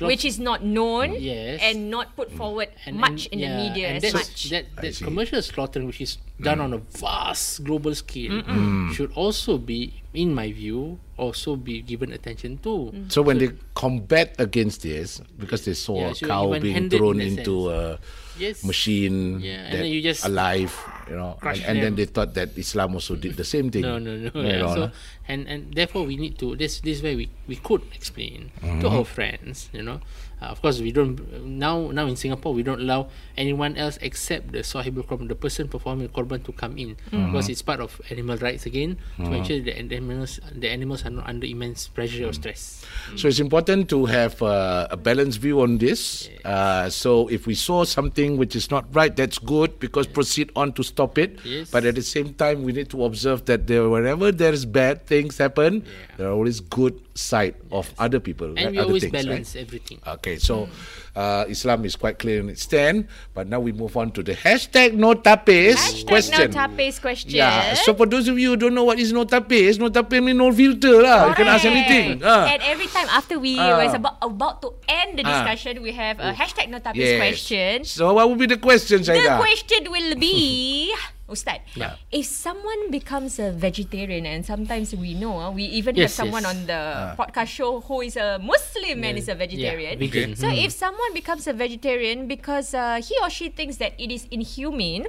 Which 0.00 0.24
is 0.28 0.38
not 0.38 0.62
known 0.62 1.16
Yes. 1.16 1.60
and 1.62 1.88
not 1.88 2.14
put 2.16 2.30
mm. 2.30 2.36
forward 2.36 2.68
and, 2.84 2.96
much 3.00 3.32
and- 3.32 3.40
in 3.40 3.48
the 3.48 3.56
media 3.56 3.88
and 3.88 3.96
as 3.96 4.12
that's- 4.12 4.28
much. 4.28 4.50
That, 4.50 4.64
that 4.76 4.96
commercial 5.00 5.40
slaughtering, 5.40 5.86
which 5.86 6.00
is 6.04 6.18
done 6.40 6.58
mm. 6.58 6.64
on 6.64 6.72
a 6.74 6.78
vast 7.00 7.64
global 7.64 7.94
scale, 7.94 8.42
mm. 8.44 8.92
should 8.92 9.10
also 9.16 9.56
be, 9.56 10.02
in 10.12 10.34
my 10.34 10.52
view, 10.52 11.00
also 11.16 11.56
be 11.56 11.80
given 11.80 12.12
attention 12.12 12.58
to. 12.58 12.92
So 13.08 13.22
when 13.22 13.38
they 13.38 13.52
combat 13.74 14.34
against 14.38 14.82
this, 14.82 15.20
because 15.38 15.64
they 15.64 15.74
saw 15.74 16.12
Yeah, 16.12 16.12
a 16.12 16.26
cow 16.28 16.58
being 16.58 16.90
thrown 16.90 17.20
in 17.20 17.36
that 17.36 17.40
into 17.48 17.70
a 17.70 17.98
Yes. 18.36 18.64
machine 18.64 19.38
Yeah, 19.40 19.70
and 19.70 19.72
that 19.72 19.78
then 19.78 19.92
you 19.92 20.02
just 20.02 20.26
alive, 20.26 20.74
you 21.08 21.14
know, 21.14 21.38
and, 21.40 21.58
and 21.62 21.78
then 21.78 21.94
they 21.94 22.04
thought 22.04 22.34
that 22.34 22.58
Islam 22.58 22.94
also 22.94 23.14
did 23.14 23.36
the 23.36 23.44
same 23.46 23.70
thing. 23.70 23.82
No, 23.82 23.98
no, 23.98 24.16
no. 24.16 24.30
You 24.34 24.42
Yeah. 24.42 24.58
know, 24.58 24.74
So, 24.74 24.80
no? 24.86 24.90
And 25.28 25.48
and 25.48 25.72
therefore 25.74 26.04
we 26.04 26.16
need 26.16 26.38
to. 26.38 26.56
This 26.56 26.80
this 26.80 27.02
way 27.02 27.16
we 27.16 27.30
we 27.46 27.56
could 27.56 27.82
explain 27.94 28.50
to 28.60 28.66
Mm-hmm. 28.66 28.86
our 28.86 29.04
friends. 29.04 29.68
You 29.72 29.82
know, 29.82 30.00
uh, 30.42 30.52
of 30.52 30.60
course 30.60 30.80
we 30.80 30.92
don't 30.92 31.16
now 31.44 31.88
now 31.92 32.06
in 32.06 32.16
Singapore 32.16 32.52
we 32.52 32.62
don't 32.62 32.80
allow 32.80 33.08
anyone 33.36 33.76
else 33.76 33.98
except 34.00 34.52
the 34.52 34.60
sahibul 34.60 35.04
korban, 35.06 35.28
the 35.28 35.34
person 35.38 35.68
performing 35.68 36.08
korban 36.08 36.44
to 36.44 36.52
come 36.52 36.76
in 36.76 36.96
Mm-hmm. 37.12 37.32
because 37.32 37.48
it's 37.48 37.62
part 37.62 37.80
of 37.80 37.96
animal 38.10 38.36
rights 38.38 38.66
again 38.66 38.96
to 39.16 39.30
ensure 39.32 39.60
that 39.60 39.88
the 39.88 39.96
animals 39.96 40.40
the 40.52 40.68
animals 40.68 41.04
are 41.04 41.10
not 41.10 41.26
under 41.28 41.46
immense 41.46 41.88
pressure 41.88 42.28
or 42.28 42.32
stress. 42.32 42.84
So 43.16 43.28
it's 43.28 43.40
important 43.40 43.88
to 43.90 44.06
have 44.06 44.40
uh, 44.42 44.88
a 44.90 44.96
balanced 44.96 45.40
view 45.40 45.60
on 45.60 45.78
this. 45.78 46.28
Uh, 46.44 46.88
so 46.90 47.28
if 47.28 47.46
we 47.46 47.54
saw 47.54 47.84
something 47.84 48.36
which 48.36 48.56
is 48.56 48.70
not 48.70 48.84
right, 48.94 49.14
that's 49.14 49.38
good 49.38 49.78
because 49.80 50.06
proceed 50.06 50.50
on 50.56 50.72
to 50.74 50.82
stop 50.82 51.18
it. 51.18 51.38
Yes. 51.44 51.70
But 51.70 51.84
at 51.84 51.94
the 51.94 52.02
same 52.02 52.34
time, 52.34 52.62
we 52.64 52.72
need 52.72 52.88
to 52.90 53.04
observe 53.04 53.44
that 53.46 53.66
there, 53.66 53.88
wherever 53.88 54.32
there 54.32 54.52
is 54.52 54.64
bad 54.64 55.06
things 55.14 55.38
happen, 55.38 55.86
there 56.18 56.26
are 56.26 56.34
always 56.34 56.58
good 56.58 56.98
side 57.14 57.54
of 57.70 57.86
other 58.02 58.18
people, 58.18 58.50
And 58.58 58.58
right? 58.58 58.70
we 58.74 58.78
other 58.82 58.90
always 58.90 59.06
things, 59.06 59.14
right? 59.14 59.26
balance 59.46 59.54
everything. 59.54 60.02
Okay, 60.18 60.34
so 60.42 60.66
uh, 61.14 61.46
Islam 61.46 61.86
is 61.86 61.94
quite 61.94 62.18
clear 62.18 62.42
in 62.42 62.50
its 62.50 62.66
stand, 62.66 63.06
but 63.30 63.46
now 63.46 63.62
we 63.62 63.70
move 63.70 63.94
on 63.94 64.10
to 64.18 64.26
the 64.26 64.34
hashtag 64.34 64.98
no 64.98 65.14
tapis 65.14 65.78
Hashtag 65.78 66.10
question. 66.10 66.50
no 66.50 66.58
tapis 66.58 66.98
question. 66.98 67.30
Yeah, 67.38 67.78
so 67.78 67.94
for 67.94 68.10
those 68.10 68.26
of 68.26 68.34
you 68.34 68.50
who 68.50 68.58
don't 68.58 68.74
know 68.74 68.82
what 68.82 68.98
is 68.98 69.14
no 69.14 69.22
tapis, 69.22 69.78
no 69.78 69.94
tapis 69.94 70.18
means 70.18 70.34
no 70.42 70.50
filter 70.50 70.98
lah. 71.06 71.30
You 71.30 71.34
can 71.38 71.46
ask 71.46 71.62
anything. 71.62 72.18
Ah. 72.26 72.50
And 72.50 72.58
every 72.66 72.90
time 72.90 73.06
after 73.14 73.38
we 73.38 73.54
Ah. 73.54 73.78
was 73.78 73.94
about 73.94 74.18
about 74.18 74.58
to 74.66 74.74
end 74.90 75.14
the 75.14 75.22
Ah. 75.22 75.46
discussion, 75.46 75.78
we 75.86 75.94
have 75.94 76.18
a 76.18 76.34
hashtag 76.34 76.66
no 76.66 76.82
tapis 76.82 76.98
Yes. 77.06 77.22
question. 77.22 77.74
So 77.86 78.10
what 78.18 78.26
would 78.26 78.42
be 78.42 78.50
the 78.50 78.58
question, 78.58 79.06
The 79.06 79.14
Saida? 79.14 79.38
question 79.38 79.86
will 79.86 80.18
be, 80.18 80.90
Ustaz, 81.24 81.64
Yeah. 81.74 81.96
if 82.12 82.26
someone 82.28 82.90
becomes 82.92 83.38
a 83.40 83.48
vegetarian, 83.50 84.26
and 84.28 84.44
sometimes 84.44 84.92
we 84.94 85.14
know, 85.16 85.40
uh, 85.40 85.50
we 85.50 85.64
even 85.72 85.96
Yes, 85.96 86.12
have 86.12 86.28
someone 86.28 86.42
yes. 86.44 86.52
on 86.52 86.66
the 86.68 86.80
podcast 87.16 87.48
show 87.48 87.80
who 87.80 88.02
is 88.02 88.16
a 88.20 88.36
Muslim 88.38 89.00
and 89.04 89.16
is 89.16 89.28
a 89.28 89.34
vegetarian. 89.34 89.96
Yeah, 89.96 90.04
vegan. 90.04 90.36
So 90.36 90.48
Hmm. 90.52 90.60
if 90.68 90.72
someone 90.76 91.12
becomes 91.16 91.48
a 91.48 91.54
vegetarian 91.56 92.28
because 92.28 92.74
uh, 92.76 93.00
he 93.00 93.16
or 93.24 93.30
she 93.32 93.48
thinks 93.48 93.80
that 93.80 93.96
it 93.96 94.12
is 94.12 94.28
inhumane, 94.30 95.08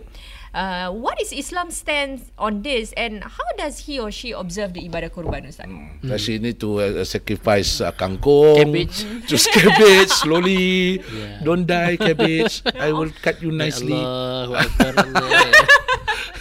uh, 0.55 0.87
what 0.95 1.19
is 1.19 1.35
Islam's 1.35 1.75
stance 1.83 2.31
on 2.39 2.63
this, 2.63 2.95
and 2.95 3.19
how 3.21 3.45
does 3.59 3.83
he 3.85 3.99
or 3.99 4.09
she 4.09 4.31
observe 4.31 4.71
the 4.71 4.87
ibadah 4.87 5.11
kurban, 5.11 5.43
Ustaz? 5.51 5.67
Does 5.99 6.21
she 6.23 6.39
need 6.39 6.57
to 6.63 6.79
uh, 6.79 7.03
sacrifice 7.03 7.83
uh, 7.83 7.91
kangkong? 7.91 8.63
Cabbage. 8.63 9.03
Just 9.29 9.51
cabbage, 9.51 10.09
slowly. 10.09 11.03
Yeah. 11.03 11.43
Don't 11.43 11.67
die, 11.67 11.99
cabbage. 11.99 12.63
I 12.79 12.95
will 12.95 13.11
cut 13.21 13.43
you 13.43 13.51
nicely. 13.51 13.93
Allah, 13.99 14.63
Akbar, 14.63 14.93
Allah. 14.95 15.27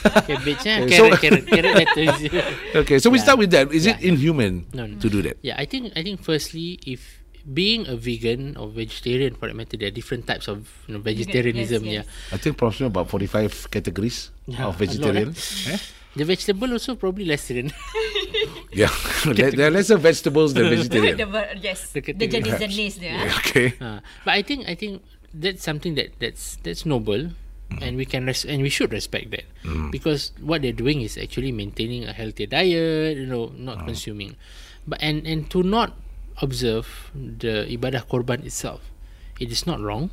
Cabbage, 0.29 0.67
eh? 0.69 0.85
Okay, 0.85 0.97
so- 1.01 1.09
Carrot, 1.17 1.47
carrot, 1.49 1.89
carrot. 1.89 1.89
Okay, 2.85 2.99
so 3.01 3.09
we 3.09 3.17
Yeah. 3.19 3.25
start 3.25 3.39
with 3.41 3.51
that. 3.57 3.73
Is 3.73 3.89
it 3.89 3.97
Yeah. 4.05 4.13
inhuman 4.13 4.69
No, 4.77 4.85
no. 4.87 5.01
to 5.01 5.09
do 5.09 5.25
that? 5.25 5.41
Yeah, 5.41 5.57
I 5.57 5.65
think 5.65 5.97
I 5.97 6.05
think 6.05 6.21
firstly, 6.21 6.77
if 6.85 7.24
being 7.53 7.87
a 7.87 7.97
vegan 7.97 8.57
or 8.57 8.69
vegetarian 8.69 9.35
for 9.35 9.49
that 9.49 9.55
matter, 9.57 9.77
there 9.77 9.89
are 9.89 9.95
different 9.95 10.27
types 10.27 10.49
of 10.49 10.65
you 10.89 10.95
know, 10.95 11.01
vegetarianism. 11.01 11.85
yes. 11.85 12.07
Yeah, 12.07 12.35
I 12.35 12.39
think 12.39 12.57
probably 12.57 12.87
about 12.87 13.11
45 13.11 13.71
categories 13.71 14.31
Yeah, 14.47 14.65
of 14.67 14.81
a 14.81 14.85
lot, 14.85 14.89
vegetarian. 14.89 15.29
Eh? 15.69 15.79
the 16.17 16.25
vegetable 16.25 16.71
also 16.73 16.95
probably 16.95 17.25
less 17.27 17.49
than 17.49 17.73
Yeah, 18.73 18.91
there, 19.27 19.51
there 19.51 19.67
are 19.69 19.71
lesser 19.71 19.97
vegetables 19.99 20.55
than 20.55 20.65
the, 20.71 20.77
vegetarian. 20.77 21.31
ver- 21.31 21.55
yes, 21.61 21.91
The 21.93 22.01
the, 22.01 22.27
jenis-jenis 22.29 22.93
dia. 23.01 23.13
Yeah, 23.13 23.39
okay. 23.43 23.69
Uh, 23.81 23.99
but 24.25 24.33
I 24.35 24.43
think 24.43 24.67
I 24.69 24.75
think 24.75 25.03
that's 25.35 25.63
something 25.63 25.95
that 25.99 26.15
that's 26.19 26.57
that's 26.63 26.87
noble, 26.87 27.31
and 27.83 27.97
we 27.99 28.07
can 28.07 28.27
res- 28.27 28.47
and 28.47 28.63
we 28.63 28.71
should 28.71 28.91
respect 28.95 29.31
that 29.35 29.45
because 29.91 30.31
what 30.43 30.63
they're 30.63 30.75
doing 30.75 31.03
is 31.03 31.19
actually 31.19 31.51
maintaining 31.51 32.07
a 32.07 32.13
healthier 32.15 32.47
diet, 32.47 33.19
you 33.19 33.27
know, 33.27 33.51
not 33.59 33.83
consuming, 33.87 34.35
but 34.87 34.99
and 35.03 35.27
and 35.27 35.51
to 35.51 35.63
not 35.67 35.95
observe 36.41 37.13
the 37.15 37.67
ibadah 37.71 38.07
korban 38.09 38.43
itself, 38.45 38.81
it 39.39 39.51
is 39.51 39.67
not 39.67 39.81
wrong. 39.81 40.11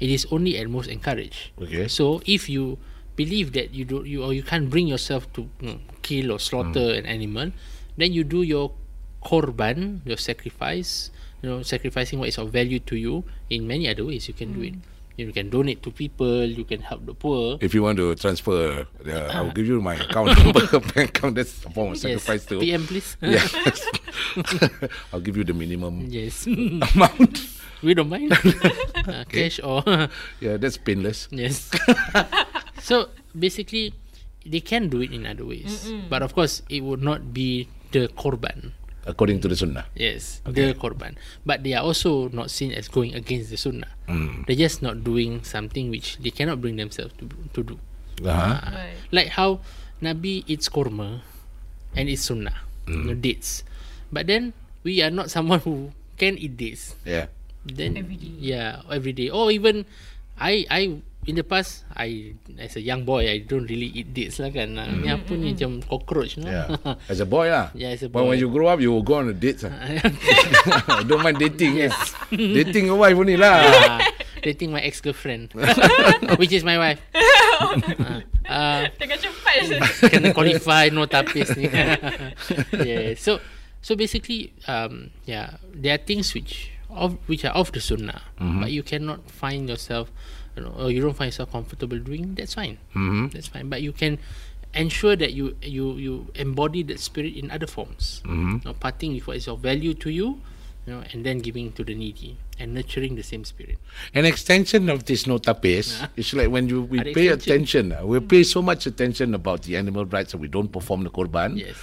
It 0.00 0.10
is 0.10 0.26
only 0.30 0.58
at 0.58 0.66
most 0.66 0.90
encouraged. 0.90 1.54
Okay. 1.60 1.86
So 1.86 2.20
if 2.26 2.50
you 2.50 2.78
believe 3.14 3.54
that 3.54 3.70
you 3.70 3.86
do 3.86 4.02
you 4.02 4.26
or 4.26 4.34
you 4.34 4.42
can't 4.42 4.66
bring 4.66 4.90
yourself 4.90 5.30
to 5.38 5.46
you 5.62 5.78
know, 5.78 5.78
kill 6.02 6.34
or 6.34 6.40
slaughter 6.42 6.94
an 6.94 7.06
animal, 7.06 7.54
then 7.96 8.12
you 8.12 8.24
do 8.26 8.42
your 8.42 8.74
korban, 9.22 10.02
your 10.04 10.18
sacrifice, 10.18 11.10
you 11.42 11.48
know, 11.48 11.62
sacrificing 11.62 12.18
what 12.18 12.28
is 12.28 12.38
of 12.38 12.50
value 12.50 12.82
to 12.90 12.96
you 12.96 13.22
in 13.50 13.66
many 13.66 13.88
other 13.88 14.04
ways. 14.04 14.26
You 14.26 14.34
can 14.34 14.52
do 14.52 14.62
it. 14.62 14.74
You 15.16 15.30
can 15.32 15.48
donate 15.48 15.82
to 15.86 15.90
people. 15.94 16.42
You 16.44 16.64
can 16.64 16.82
help 16.82 17.06
the 17.06 17.14
poor. 17.14 17.58
If 17.60 17.72
you 17.74 17.82
want 17.86 17.98
to 17.98 18.14
transfer, 18.16 18.86
uh, 19.06 19.10
I'll 19.30 19.52
give 19.54 19.66
you 19.66 19.80
my 19.80 19.94
account 20.04 20.34
number, 20.42 20.66
bank 20.94 21.14
account. 21.14 21.36
That's 21.38 21.64
a 21.64 21.70
form 21.70 21.92
of 21.92 21.98
sacrifice 21.98 22.44
too. 22.46 22.58
PM 22.58 22.86
please. 22.86 23.16
Yeah. 23.22 23.46
I'll 25.12 25.20
give 25.22 25.36
you 25.36 25.44
the 25.44 25.54
minimum 25.54 26.06
yes. 26.10 26.46
amount. 26.46 27.46
we 27.82 27.94
don't 27.94 28.08
mind. 28.10 28.32
uh, 29.06 29.22
cash 29.30 29.60
or 29.62 29.82
Yeah, 30.40 30.56
that's 30.58 30.76
painless. 30.78 31.28
yes. 31.30 31.70
so 32.82 33.08
basically, 33.38 33.94
they 34.44 34.60
can 34.60 34.88
do 34.88 35.00
it 35.00 35.12
in 35.12 35.26
other 35.26 35.44
ways, 35.46 35.92
but 36.10 36.22
of 36.22 36.34
course, 36.34 36.62
it 36.68 36.82
would 36.82 37.02
not 37.02 37.32
be 37.32 37.68
the 37.92 38.08
korban. 38.18 38.72
According 39.04 39.44
to 39.44 39.48
the 39.52 39.56
Sunnah. 39.56 39.84
Yes, 39.92 40.40
the 40.48 40.72
korban. 40.74 41.20
But 41.44 41.60
they 41.62 41.76
are 41.76 41.84
also 41.84 42.32
not 42.32 42.48
seen 42.50 42.72
as 42.72 42.88
going 42.88 43.12
against 43.12 43.52
the 43.52 43.60
sunnah. 43.60 43.92
They're 44.48 44.56
just 44.56 44.80
not 44.80 45.04
doing 45.04 45.44
something 45.44 45.92
which 45.92 46.16
they 46.24 46.32
cannot 46.32 46.60
bring 46.64 46.80
themselves 46.80 47.12
to 47.20 47.28
to 47.52 47.60
do. 47.62 47.76
Uh-huh. 48.24 48.64
Right. 48.64 48.96
Like 49.12 49.28
how 49.36 49.60
Nabi 50.00 50.44
eats 50.48 50.72
korma 50.72 51.20
and 51.92 52.08
eats 52.08 52.24
sunnah, 52.26 52.56
you 52.88 53.04
know, 53.04 53.16
dates. 53.16 53.60
But 54.08 54.24
then 54.28 54.56
we 54.86 55.04
are 55.04 55.12
not 55.12 55.28
someone 55.28 55.60
who 55.60 55.92
can 56.16 56.38
eat 56.40 56.56
dates. 56.56 56.96
Yeah. 57.04 57.28
Then 57.64 57.96
Every 57.96 58.16
day. 58.16 58.32
yeah, 58.40 58.80
every 58.92 59.12
day. 59.12 59.28
Or 59.32 59.48
even 59.52 59.84
I 60.40 60.64
I 60.68 61.00
in 61.24 61.34
the 61.34 61.44
past 61.44 61.88
I 61.90 62.34
as 62.60 62.76
a 62.76 62.82
young 62.84 63.04
boy 63.04 63.24
I 63.28 63.44
don't 63.44 63.64
really 63.64 63.88
eat 63.90 64.12
dates 64.12 64.38
lah 64.40 64.52
kan. 64.52 64.76
Mm. 64.76 65.00
Ni 65.00 65.08
apa 65.08 65.32
ni 65.34 65.56
macam 65.56 65.80
cockroach 65.84 66.36
no. 66.36 66.48
Yeah. 66.48 66.68
As 67.12 67.20
a 67.20 67.28
boy 67.28 67.48
lah. 67.48 67.72
Yeah, 67.72 67.96
as 67.96 68.04
a 68.04 68.08
But 68.12 68.28
when 68.28 68.36
boy. 68.36 68.42
you 68.44 68.48
grow 68.52 68.68
up, 68.68 68.80
you 68.80 68.92
will 68.92 69.04
go 69.06 69.20
on 69.20 69.32
a 69.32 69.36
date. 69.36 69.64
lah. 69.64 69.72
Don't 71.08 71.22
mind 71.24 71.40
dating. 71.40 71.80
Yes. 71.80 71.96
dating 72.30 72.92
a 72.92 72.96
wife 72.96 73.16
only 73.16 73.36
lah. 73.40 73.64
Ah, 73.64 73.98
dating 74.44 74.68
my 74.76 74.80
ex-girlfriend 74.84 75.56
which 76.36 76.52
is 76.52 76.60
my 76.68 76.76
wife 76.76 77.00
Ah, 77.16 78.20
ah, 78.44 78.82
Tengah 79.00 79.16
cepat. 79.16 79.80
kena 80.12 80.36
qualify 80.36 80.92
no 80.92 81.08
tapis 81.08 81.48
ni 81.56 81.64
yeah 82.84 83.16
so 83.16 83.40
so 83.80 83.96
basically 83.96 84.52
um 84.68 85.08
yeah 85.24 85.56
there 85.72 85.96
are 85.96 86.02
things 86.02 86.36
which 86.36 86.68
of 86.92 87.16
which 87.24 87.40
are 87.48 87.56
off 87.56 87.72
the 87.72 87.80
sunnah 87.80 88.20
but 88.36 88.68
you 88.68 88.84
cannot 88.84 89.24
find 89.32 89.64
yourself 89.64 90.12
you 90.56 90.62
know 90.62 90.72
or 90.78 90.90
you 90.90 91.00
don't 91.00 91.14
find 91.16 91.28
yourself 91.32 91.50
comfortable 91.52 91.98
doing 91.98 92.34
that's 92.34 92.54
fine 92.54 92.78
Mhm. 92.94 93.32
that's 93.32 93.48
fine 93.48 93.68
but 93.68 93.82
you 93.82 93.92
can 93.92 94.18
ensure 94.74 95.14
that 95.14 95.32
you 95.32 95.54
you 95.62 95.94
you 95.96 96.26
embody 96.34 96.82
that 96.82 96.98
spirit 96.98 97.36
in 97.38 97.46
other 97.50 97.66
forms. 97.66 98.22
Mm-hmm. 98.26 98.52
You 98.58 98.60
know, 98.64 98.74
parting 98.74 99.14
with 99.14 99.22
what 99.26 99.36
is 99.38 99.46
of 99.46 99.60
value 99.62 99.94
to 100.02 100.10
you, 100.10 100.42
you 100.82 100.90
know, 100.92 101.02
and 101.14 101.22
then 101.24 101.38
giving 101.38 101.70
to 101.78 101.84
the 101.86 101.94
needy 101.94 102.38
and 102.58 102.74
nurturing 102.74 103.14
the 103.14 103.22
same 103.22 103.44
spirit. 103.46 103.78
An 104.18 104.24
extension 104.26 104.90
of 104.90 105.04
this 105.06 105.28
nota 105.30 105.54
base 105.54 106.02
is 106.16 106.34
like 106.34 106.50
when 106.50 106.66
you 106.68 106.82
we 106.90 106.98
Ada 106.98 107.14
pay 107.14 107.28
extension. 107.30 107.92
attention, 107.94 108.02
uh, 108.02 108.06
we 108.06 108.18
pay 108.18 108.42
so 108.42 108.62
much 108.62 108.86
attention 108.90 109.30
about 109.38 109.62
the 109.62 109.76
animal 109.78 110.06
rights 110.10 110.34
and 110.34 110.42
we 110.42 110.48
don't 110.50 110.72
perform 110.74 111.04
the 111.06 111.10
korban. 111.10 111.54
Yes. 111.54 111.78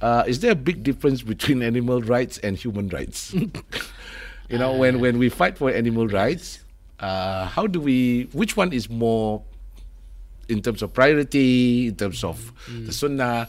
Uh, 0.00 0.22
is 0.30 0.38
there 0.38 0.52
a 0.54 0.60
big 0.70 0.84
difference 0.86 1.22
between 1.26 1.58
animal 1.74 2.02
rights 2.02 2.38
and 2.46 2.54
human 2.56 2.86
rights? 2.94 3.34
you 4.48 4.58
know, 4.62 4.78
when 4.78 5.00
when 5.02 5.18
we 5.18 5.28
fight 5.28 5.58
for 5.58 5.74
animal 5.74 6.06
rights, 6.06 6.62
uh, 7.00 7.46
how 7.46 7.66
do 7.66 7.80
we? 7.80 8.28
Which 8.32 8.56
one 8.56 8.72
is 8.72 8.88
more? 8.90 9.42
In 10.48 10.62
terms 10.62 10.80
of 10.80 10.94
priority, 10.94 11.88
in 11.88 11.96
terms 11.96 12.24
of 12.24 12.52
the 12.86 12.92
sunnah, 12.92 13.48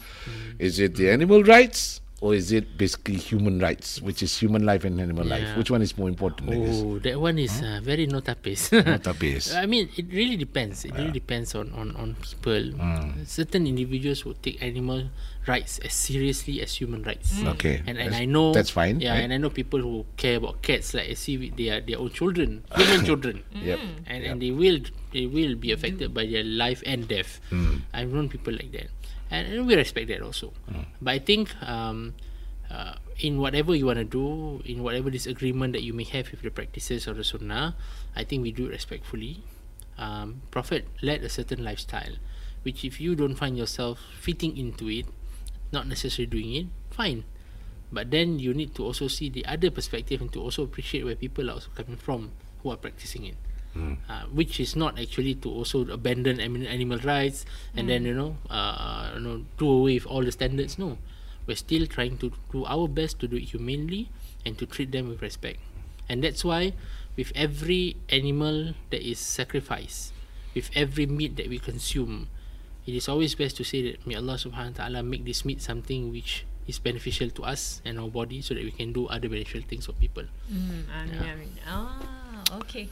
is 0.60 0.80
it 0.80 0.96
the 0.96 1.10
animal 1.10 1.44
rights 1.44 2.02
or 2.22 2.36
is 2.36 2.52
it 2.52 2.78
basically 2.78 3.16
human 3.16 3.60
rights, 3.60 4.02
which 4.02 4.22
is 4.22 4.36
human 4.38 4.66
life 4.66 4.84
and 4.84 5.00
animal 5.00 5.26
life? 5.26 5.56
Which 5.58 5.72
one 5.72 5.82
is 5.82 5.98
more 5.98 6.10
important? 6.10 6.50
I? 6.52 6.56
Oh, 6.58 7.00
that 7.00 7.20
one 7.20 7.40
is 7.40 7.62
uh, 7.62 7.80
very 7.84 8.08
nota 8.08 8.36
base. 8.36 8.72
Nota 8.76 9.14
base. 9.14 9.54
I 9.56 9.66
mean, 9.66 9.88
it 9.96 10.08
really 10.12 10.36
depends. 10.36 10.84
It 10.84 10.94
really 10.96 11.12
depends 11.16 11.56
on 11.56 11.72
on 11.74 11.96
on 11.96 12.16
people. 12.20 12.76
Hmm. 12.76 13.24
Certain 13.24 13.66
individuals 13.68 14.26
would 14.26 14.44
take 14.44 14.60
animal 14.62 15.08
rights 15.48 15.80
as 15.80 15.94
seriously 15.94 16.62
as 16.62 16.76
human 16.76 17.02
rights. 17.04 17.40
Okay, 17.58 17.82
And 17.88 17.98
and 17.98 18.12
that's- 18.14 18.22
I 18.22 18.26
know 18.26 18.54
that's 18.54 18.70
fine, 18.70 19.00
Yeah, 19.00 19.16
right? 19.16 19.24
and 19.24 19.34
I 19.34 19.38
know 19.42 19.50
people 19.50 19.80
who 19.80 20.06
care 20.20 20.38
about 20.38 20.62
cats 20.62 20.94
like 20.94 21.10
as 21.10 21.24
if 21.26 21.56
they 21.56 21.70
are 21.74 21.82
their 21.82 21.98
own 21.98 22.12
children, 22.12 22.62
human 22.78 23.02
children. 23.08 23.42
Yep. 23.56 23.80
And 24.06 24.20
and 24.28 24.36
they 24.44 24.52
will 24.52 24.84
they 25.16 25.26
will 25.26 25.56
be 25.56 25.72
affected 25.74 26.14
by 26.14 26.28
their 26.30 26.44
life 26.44 26.84
and 26.86 27.08
death. 27.08 27.40
Hmm. 27.50 27.82
I've 27.96 28.12
known 28.14 28.30
people 28.30 28.54
like 28.54 28.70
that, 28.78 28.92
and, 29.30 29.54
and 29.54 29.68
we 29.68 29.76
respect 29.76 30.08
that 30.10 30.22
also. 30.22 30.54
Hmm. 30.70 30.90
But 31.02 31.12
I 31.12 31.20
think. 31.20 31.56
Um, 31.62 32.16
uh, 32.70 32.94
in 33.20 33.40
whatever 33.40 33.76
you 33.76 33.86
want 33.86 33.98
to 33.98 34.06
do, 34.06 34.62
in 34.64 34.84
whatever 34.84 35.10
disagreement 35.10 35.74
that 35.74 35.82
you 35.84 35.94
may 35.94 36.04
have 36.04 36.32
with 36.32 36.42
the 36.42 36.52
practices 36.52 37.08
of 37.08 37.18
the 37.18 37.24
Sunnah, 37.24 37.76
I 38.16 38.24
think 38.24 38.44
we 38.44 38.52
do 38.52 38.68
it 38.68 38.70
respectfully. 38.70 39.44
Um, 39.98 40.42
Prophet 40.52 40.88
led 41.02 41.24
a 41.24 41.30
certain 41.30 41.64
lifestyle, 41.64 42.16
which 42.64 42.86
if 42.86 43.02
you 43.02 43.16
don't 43.16 43.36
find 43.36 43.58
yourself 43.58 44.00
fitting 44.22 44.56
into 44.56 44.88
it, 44.88 45.06
not 45.72 45.88
necessarily 45.88 46.28
doing 46.28 46.56
it, 46.56 46.68
fine. 46.92 47.26
But 47.92 48.12
then 48.12 48.40
you 48.40 48.54
need 48.54 48.76
to 48.76 48.86
also 48.86 49.08
see 49.08 49.30
the 49.30 49.46
other 49.46 49.72
perspective 49.72 50.22
and 50.22 50.32
to 50.34 50.42
also 50.42 50.64
appreciate 50.64 51.04
where 51.04 51.16
people 51.16 51.50
are 51.50 51.54
also 51.54 51.70
coming 51.76 51.98
from 51.98 52.32
who 52.62 52.70
are 52.70 52.78
practicing 52.78 53.26
it. 53.26 53.36
Uh, 54.10 54.26
which 54.34 54.60
is 54.60 54.76
not 54.76 54.98
actually 55.00 55.36
to 55.36 55.50
also 55.50 55.86
abandon 55.88 56.40
anim- 56.40 56.66
animal 56.68 56.98
rights 57.06 57.46
and 57.78 57.88
then 57.90 58.04
you 58.06 58.14
know 58.14 58.36
uh, 58.50 59.14
you 59.16 59.22
know 59.22 59.46
do 59.58 59.70
away 59.70 59.96
with 59.98 60.08
all 60.08 60.24
the 60.24 60.32
standards. 60.32 60.78
No, 60.78 60.98
we're 61.48 61.56
still 61.60 61.86
trying 61.86 62.18
to 62.20 62.32
do 62.52 62.66
our 62.66 62.88
best 62.88 63.20
to 63.22 63.28
do 63.28 63.38
it 63.38 63.54
humanely 63.56 64.10
and 64.46 64.58
to 64.58 64.66
treat 64.66 64.92
them 64.92 65.10
with 65.10 65.22
respect. 65.22 65.60
And 66.10 66.24
that's 66.24 66.44
why 66.44 66.74
with 67.16 67.32
every 67.36 67.98
animal 68.10 68.74
that 68.90 69.02
is 69.02 69.20
sacrificed, 69.20 70.14
with 70.56 70.70
every 70.74 71.06
meat 71.06 71.38
that 71.38 71.48
we 71.50 71.60
consume, 71.60 72.28
it 72.88 72.96
is 72.96 73.08
always 73.08 73.36
best 73.36 73.58
to 73.58 73.64
say 73.64 73.84
that 73.92 74.02
may 74.08 74.16
Allah 74.16 74.36
subhanahu 74.42 74.78
wa 74.78 74.80
ta'ala 74.88 75.00
make 75.04 75.26
this 75.26 75.46
meat 75.46 75.62
something 75.62 76.10
which 76.10 76.46
is 76.66 76.78
beneficial 76.80 77.30
to 77.34 77.44
us 77.46 77.82
and 77.86 77.98
our 78.00 78.10
body 78.10 78.42
so 78.42 78.54
that 78.54 78.64
we 78.64 78.72
can 78.72 78.94
do 78.94 79.06
other 79.10 79.30
beneficial 79.30 79.62
things 79.66 79.86
for 79.86 79.94
people. 79.94 80.26
Mm, 80.50 80.86
Amin, 80.90 81.18
amin. 81.22 81.52
Ah, 81.66 82.58
okay. 82.62 82.90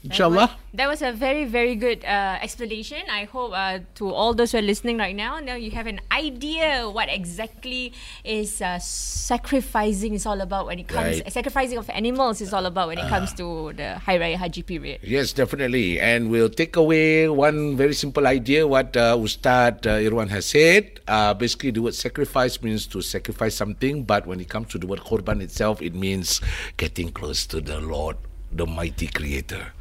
That 0.00 0.12
Inshallah. 0.16 0.48
was- 0.48 0.56
That 0.72 0.88
was 0.88 1.02
a 1.02 1.12
very, 1.12 1.44
very 1.44 1.74
good 1.76 2.04
uh, 2.06 2.38
explanation. 2.40 3.02
I 3.10 3.24
hope 3.24 3.52
uh, 3.52 3.80
to 4.00 4.08
all 4.08 4.32
those 4.32 4.52
who 4.52 4.58
are 4.58 4.64
listening 4.64 4.96
right 4.96 5.14
now, 5.14 5.40
now 5.40 5.56
you 5.60 5.72
have 5.72 5.86
an 5.86 6.00
idea 6.14 6.88
what 6.88 7.10
exactly 7.10 7.92
is 8.24 8.62
uh, 8.62 8.78
sacrificing 8.78 10.14
is 10.14 10.24
all 10.24 10.40
about 10.40 10.66
when 10.66 10.78
it 10.78 10.88
comes. 10.88 11.20
Right. 11.20 11.32
Sacrificing 11.32 11.76
of 11.76 11.90
animals 11.90 12.40
is 12.40 12.54
all 12.54 12.64
about 12.64 12.88
when 12.88 12.98
it 12.98 13.08
comes 13.08 13.34
to 13.34 13.74
the 13.76 13.98
Hari 13.98 14.18
Raya 14.18 14.36
Haji 14.36 14.62
period. 14.62 15.00
Yes, 15.02 15.32
definitely. 15.34 16.00
And 16.00 16.30
we'll 16.30 16.48
take 16.48 16.76
away 16.76 17.28
one 17.28 17.76
very 17.76 17.92
simple 17.92 18.26
idea 18.26 18.66
what 18.66 18.96
uh, 18.96 19.16
Ustad 19.18 19.84
uh, 19.86 19.98
Irwan 20.00 20.28
has 20.30 20.46
said. 20.46 21.00
Uh, 21.08 21.34
basically, 21.34 21.72
the 21.72 21.82
word 21.82 21.94
sacrifice 21.94 22.62
means 22.62 22.86
to 22.86 23.02
sacrifice 23.02 23.54
something, 23.54 24.04
but 24.04 24.24
when 24.26 24.40
it 24.40 24.48
comes 24.48 24.68
to 24.68 24.78
the 24.78 24.86
word 24.86 25.00
korban 25.00 25.42
itself, 25.42 25.82
it 25.82 25.94
means 25.94 26.40
getting 26.78 27.10
close 27.10 27.44
to 27.46 27.60
the 27.60 27.80
Lord, 27.80 28.16
the 28.52 28.64
mighty 28.66 29.08
creator. 29.08 29.72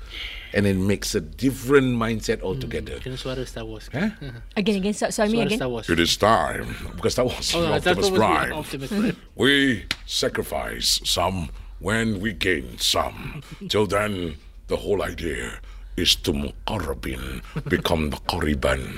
And 0.53 0.65
it 0.65 0.77
makes 0.77 1.13
a 1.13 1.21
different 1.21 1.93
mindset 1.97 2.41
altogether. 2.41 2.97
Kena 2.99 3.17
suara 3.21 3.45
Star 3.45 3.65
Wars. 3.65 3.89
Huh? 3.93 4.09
Again, 4.57 4.75
again, 4.77 4.93
so, 4.93 5.09
so 5.09 5.23
I 5.23 5.27
mean 5.27 5.45
again. 5.45 5.59
Star 5.59 5.69
Wars. 5.69 5.89
It 5.89 5.99
is 5.99 6.17
time, 6.17 6.75
because 6.95 7.15
that 7.15 7.25
was 7.25 7.53
Oh, 7.53 7.62
no, 7.62 7.73
Optimus 7.77 8.09
Prime. 8.09 8.53
Optimus 8.53 8.89
Prime. 8.89 9.17
We 9.35 9.85
sacrifice 10.05 10.99
some 11.05 11.49
when 11.79 12.19
we 12.19 12.33
gain 12.33 12.77
some. 12.79 13.43
Till 13.69 13.85
then, 13.85 14.35
the 14.67 14.77
whole 14.77 15.01
idea 15.03 15.59
is 15.97 16.15
to 16.15 16.33
muqarrabin 16.33 17.41
become 17.69 18.09
the 18.09 18.17
qariban. 18.25 18.97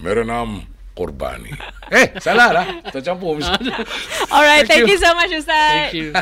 Mera 0.00 0.24
naam 0.24 0.66
Qurbani. 0.96 1.54
Eh, 1.94 2.20
salah 2.20 2.52
lah. 2.52 2.66
Tercampur. 2.92 3.40
All 4.34 4.44
right, 4.44 4.66
thank, 4.68 4.84
Thank 4.84 4.92
you. 4.92 4.92
you. 4.92 4.98
so 5.00 5.14
much, 5.14 5.30
Ustaz. 5.32 5.48
Thank 5.48 5.94
you. 5.94 6.12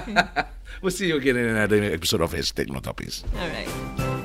we'll 0.83 0.95
see 0.95 1.09
you 1.09 1.17
again 1.17 1.35
in 1.37 1.49
another 1.51 1.83
episode 1.83 2.21
of 2.21 2.31
Hashtag 2.31 2.71
No 2.71 2.79
Topics. 2.79 3.25
All 3.35 3.49
right. 3.51 4.23